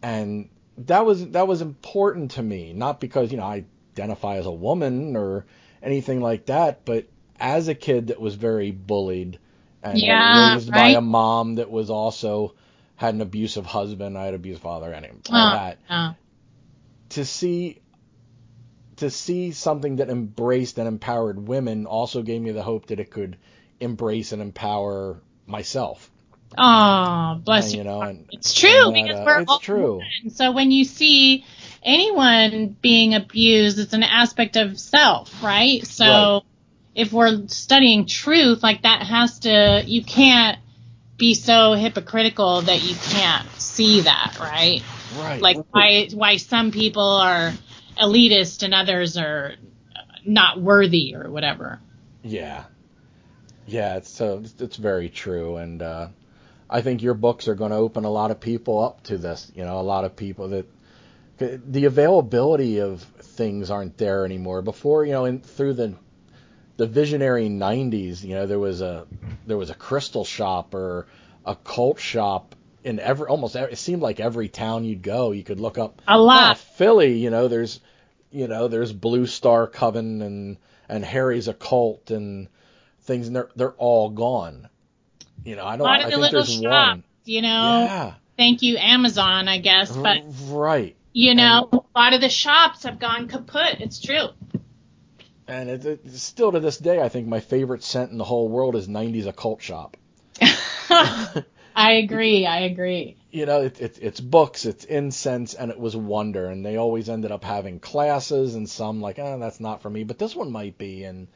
[0.02, 4.46] and that was that was important to me not because you know I identify as
[4.46, 5.46] a woman or
[5.84, 7.08] anything like that but
[7.40, 9.40] as a kid that was very bullied
[9.84, 12.56] and Yeah, raised by a mom that was also
[12.96, 16.16] had an abusive husband I had an abusive father and all Oh, that oh.
[17.10, 17.80] to see
[18.98, 23.12] to see something that embraced and empowered women also gave me the hope that it
[23.12, 23.38] could
[23.80, 26.12] embrace and empower myself
[26.58, 27.80] Oh, bless And, you.
[27.80, 30.36] you know and It's true and that, because uh, we're it's all true women.
[30.36, 31.46] So when you see
[31.84, 35.86] anyone being abused, it's an aspect of self, right?
[35.86, 36.44] So Right.
[36.96, 40.58] If we're studying truth, like that has to, you can't
[41.18, 44.82] be so hypocritical that you can't see that, right?
[45.18, 47.54] right Like why why some people are
[47.98, 49.54] elitist and others are
[50.26, 51.80] not worthy or whatever.
[52.24, 52.64] Yeah,
[53.68, 56.08] yeah, it's so it's, it's very true, and uh,
[56.70, 59.52] I think your books are going to open a lot of people up to this.
[59.56, 60.66] You know, a lot of people that
[61.38, 64.62] the availability of things aren't there anymore.
[64.62, 65.96] Before, you know, in through the
[66.80, 69.06] the visionary '90s, you know, there was a
[69.46, 71.08] there was a crystal shop or
[71.46, 72.56] a cult shop
[72.86, 76.02] in every almost every, it seemed like every town you'd go, you could look up
[76.08, 76.52] A Oh, lot.
[76.52, 77.82] Ah, Philly, you know, there's
[78.32, 80.58] you know, there's Blue Star Coven and
[80.88, 82.48] and Harry's occult and
[83.02, 84.70] things and they're they're all gone.
[85.44, 87.04] You know, i don't lot I the think little shops, one.
[87.26, 87.84] you know.
[87.84, 88.14] Yeah.
[88.38, 90.96] Thank you, Amazon, I guess, but right.
[91.12, 93.82] you know, a lot of the shops have gone kaput.
[93.82, 94.30] It's true.
[95.50, 98.48] And it, it's still to this day I think my favorite scent in the whole
[98.48, 99.98] world is 90s occult shop.
[101.76, 102.46] I agree.
[102.46, 103.18] I agree.
[103.32, 106.48] you know, it, it, it's books, it's incense, and it was wonder.
[106.48, 110.04] And they always ended up having classes, and some like, oh, that's not for me,
[110.04, 111.04] but this one might be.
[111.04, 111.28] And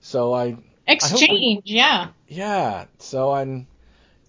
[0.00, 0.56] so I,
[0.86, 2.08] Exchange, yeah.
[2.28, 3.66] yeah, so I'm,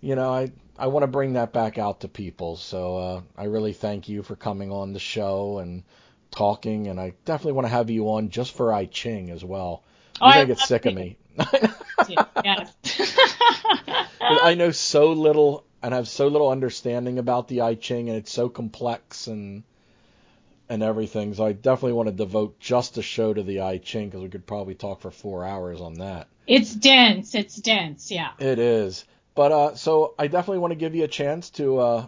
[0.02, 2.56] you know, I I want to bring that back out to people.
[2.56, 5.84] So uh, I really thank you for coming on the show and
[6.32, 9.84] talking, and I definitely want to have you on just for I Ching as well.
[10.22, 11.18] Oh, You're I gonna get sick of me.
[12.44, 12.74] yes.
[14.20, 18.32] I know so little and have so little understanding about the I Ching, and it's
[18.32, 19.64] so complex and
[20.70, 21.34] and everything.
[21.34, 24.30] So I definitely want to devote just a show to the I Ching because we
[24.30, 26.28] could probably talk for four hours on that.
[26.46, 27.36] it's dense.
[27.36, 28.12] It's dense.
[28.12, 28.32] Yeah.
[28.40, 29.06] It is,
[29.36, 32.06] but uh, so I definitely want to give you a chance to uh,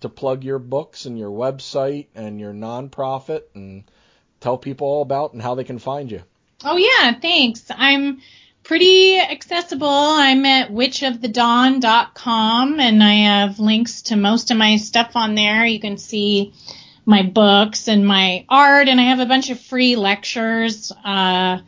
[0.00, 3.84] to plug your books and your website and your nonprofit and
[4.40, 6.22] tell people all about and how they can find you.
[6.64, 7.64] Oh yeah, thanks.
[7.70, 8.20] I'm
[8.64, 9.88] pretty accessible.
[9.88, 15.64] I'm at witchofthedawn.com and I have links to most of my stuff on there.
[15.64, 16.52] You can see
[17.06, 21.60] my books and my art and I have a bunch of free lectures, uh,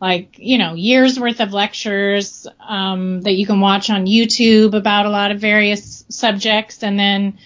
[0.00, 5.06] like, you know, years worth of lectures, um, that you can watch on YouTube about
[5.06, 7.38] a lot of various subjects and then,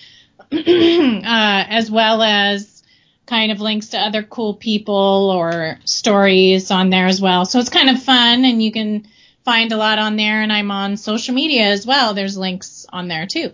[1.25, 2.83] uh, as well as
[3.27, 7.47] kind of links to other cool people or stories on there as well.
[7.47, 9.09] So it's kind of fun and you can
[9.45, 12.13] find a lot on there and I'm on social media as well.
[12.13, 13.53] There's links on there too.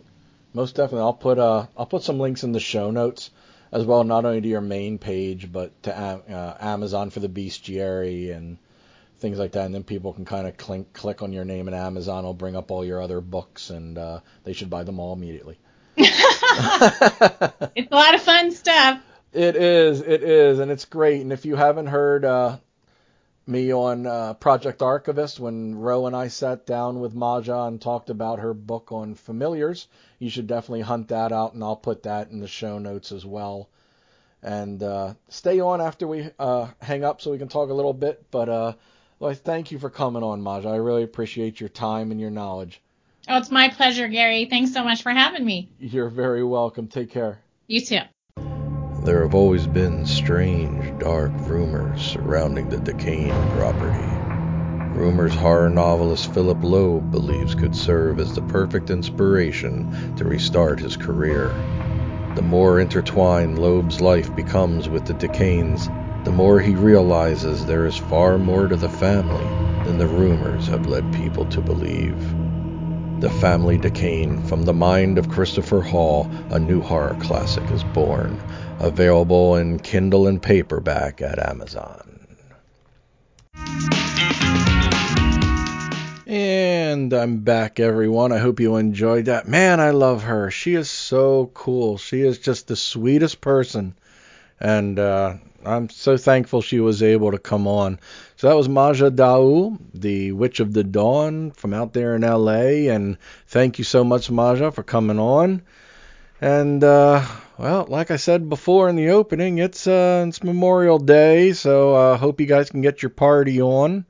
[0.55, 3.31] Most definitely, I'll put uh I'll put some links in the show notes
[3.71, 8.35] as well, not only to your main page but to uh, Amazon for the bestiary
[8.35, 8.59] and
[9.19, 9.67] things like that.
[9.67, 12.57] And then people can kind of click click on your name and Amazon will bring
[12.57, 15.59] up all your other books and uh, they should buy them all immediately.
[17.75, 19.01] It's a lot of fun stuff.
[19.33, 21.21] It is, it is, and it's great.
[21.21, 22.59] And if you haven't heard uh,
[23.47, 28.11] me on uh, Project Archivist, when Ro and I sat down with Maja and talked
[28.11, 29.89] about her book on familiars,
[30.19, 33.25] you should definitely hunt that out, and I'll put that in the show notes as
[33.25, 33.69] well.
[34.43, 37.95] And uh, stay on after we uh, hang up so we can talk a little
[37.95, 38.25] bit.
[38.31, 38.73] But uh,
[39.19, 40.69] well, thank you for coming on, Maja.
[40.69, 42.81] I really appreciate your time and your knowledge.
[43.31, 44.47] Oh, it's my pleasure, Gary.
[44.47, 45.69] Thanks so much for having me.
[45.79, 46.89] You're very welcome.
[46.89, 47.43] Take care.
[47.67, 48.01] You too.
[49.05, 54.99] There have always been strange, dark rumors surrounding the Decane property.
[54.99, 60.97] Rumors horror novelist Philip Loeb believes could serve as the perfect inspiration to restart his
[60.97, 61.49] career.
[62.35, 65.89] The more intertwined Loeb's life becomes with the Decanes,
[66.25, 69.45] the more he realizes there is far more to the family
[69.85, 72.48] than the rumors have led people to believe.
[73.21, 74.49] The Family Decane.
[74.49, 78.41] From the mind of Christopher Hall, a new horror classic is born.
[78.79, 82.29] Available in Kindle and paperback at Amazon.
[86.29, 88.31] And I'm back, everyone.
[88.31, 89.49] I hope you enjoyed that.
[89.49, 90.53] Man, I love her.
[90.53, 91.99] She is so cool.
[91.99, 93.97] She is just the sweetest person.
[94.61, 95.35] And uh,
[95.65, 97.99] I'm so thankful she was able to come on.
[98.39, 102.87] So that was Maja D'Aoust, the Witch of the Dawn from out there in LA.
[102.89, 105.63] And thank you so much, Maja, for coming on.
[106.41, 107.27] And uh,
[107.59, 112.13] well, like I said before in the opening, it's uh, it's Memorial Day, so I
[112.13, 114.07] uh, hope you guys can get your party on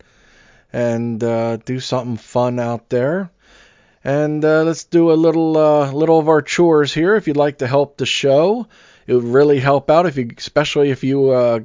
[0.75, 3.31] and uh, do something fun out there.
[4.05, 7.17] And uh, let's do a little uh, little of our chores here.
[7.17, 8.69] If you'd like to help the show,
[9.07, 11.65] it would really help out if you, especially if you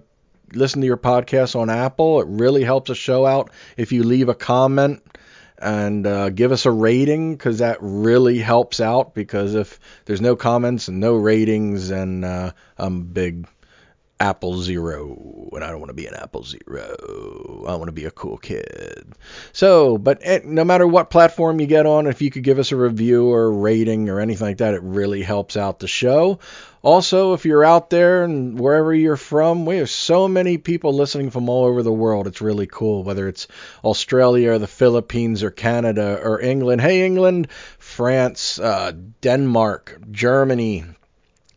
[0.56, 2.22] listen to your podcast on Apple.
[2.22, 5.04] It really helps the show out if you leave a comment
[5.60, 9.14] and uh, give us a rating because that really helps out.
[9.14, 13.48] Because if there's no comments and no ratings, and uh, I'm big
[14.20, 17.66] Apple Zero, and I don't want to be an Apple Zero.
[17.68, 19.14] I want to be a cool kid.
[19.52, 22.72] So, but eh, no matter what platform you get on, if you could give us
[22.72, 26.40] a review or a rating or anything like that, it really helps out the show.
[26.84, 31.30] Also, if you're out there and wherever you're from, we have so many people listening
[31.30, 32.28] from all over the world.
[32.28, 33.48] It's really cool, whether it's
[33.86, 36.82] Australia or the Philippines or Canada or England.
[36.82, 37.48] Hey, England,
[37.80, 38.92] France, uh,
[39.22, 40.84] Denmark, Germany.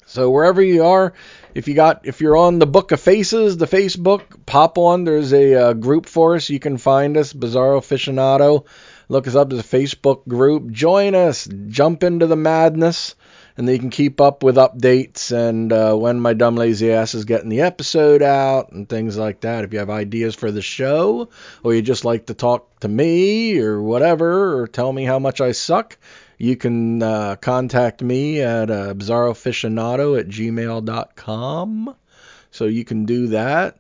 [0.07, 1.13] So wherever you are,
[1.57, 5.03] if you got if you're on the Book of Faces, the Facebook, pop on.
[5.03, 6.49] There's a uh, group for us.
[6.49, 8.67] You can find us, Bizarro Aficionado.
[9.09, 10.71] Look us up as a Facebook group.
[10.71, 11.49] Join us.
[11.69, 13.17] Jump into the madness,
[13.57, 17.15] and then you can keep up with updates and uh, when my dumb lazy ass
[17.15, 19.65] is getting the episode out and things like that.
[19.65, 21.31] If you have ideas for the show,
[21.63, 25.41] or you just like to talk to me or whatever, or tell me how much
[25.41, 25.97] I suck,
[26.39, 31.97] you can uh, contact me at uh, bizarroaficionado at gmail.com.
[32.51, 33.79] So you can do that.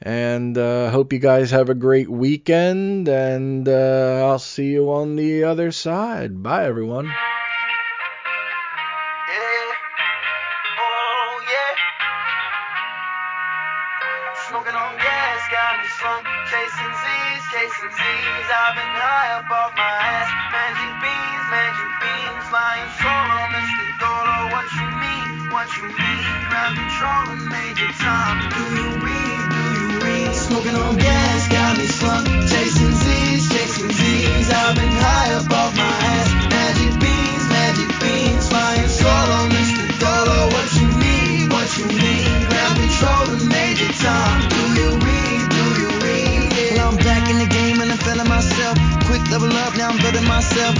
[0.00, 3.08] And uh, hope you guys have a great weekend.
[3.08, 6.42] And uh, I'll see you on the other side.
[6.42, 7.12] Bye, everyone.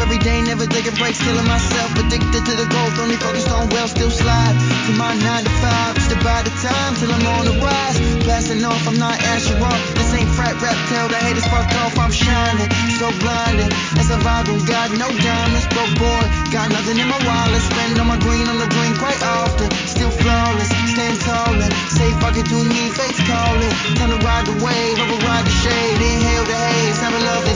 [0.01, 1.91] every day, never taking breaks, killing myself.
[1.99, 4.55] Addicted to the gold, only focused on wealth, still slide
[4.87, 5.95] to my 9 to 5.
[5.95, 7.99] Just by the time till I'm on the rise.
[8.25, 9.81] Blasting off, I'm not ashen off.
[9.95, 11.99] This ain't frat rap, tell the haters fuck off.
[11.99, 13.73] I'm shining, so blinded.
[13.99, 16.25] As a rival, got no diamonds, broke boy.
[16.53, 19.71] Got nothing in my wallet, spend on my green, on the green quite often.
[19.87, 23.73] Still flawless, stand tall and say fuck it to me, face calling.
[23.99, 27.52] Time to ride the wave, override the shade, inhale the haze, have a love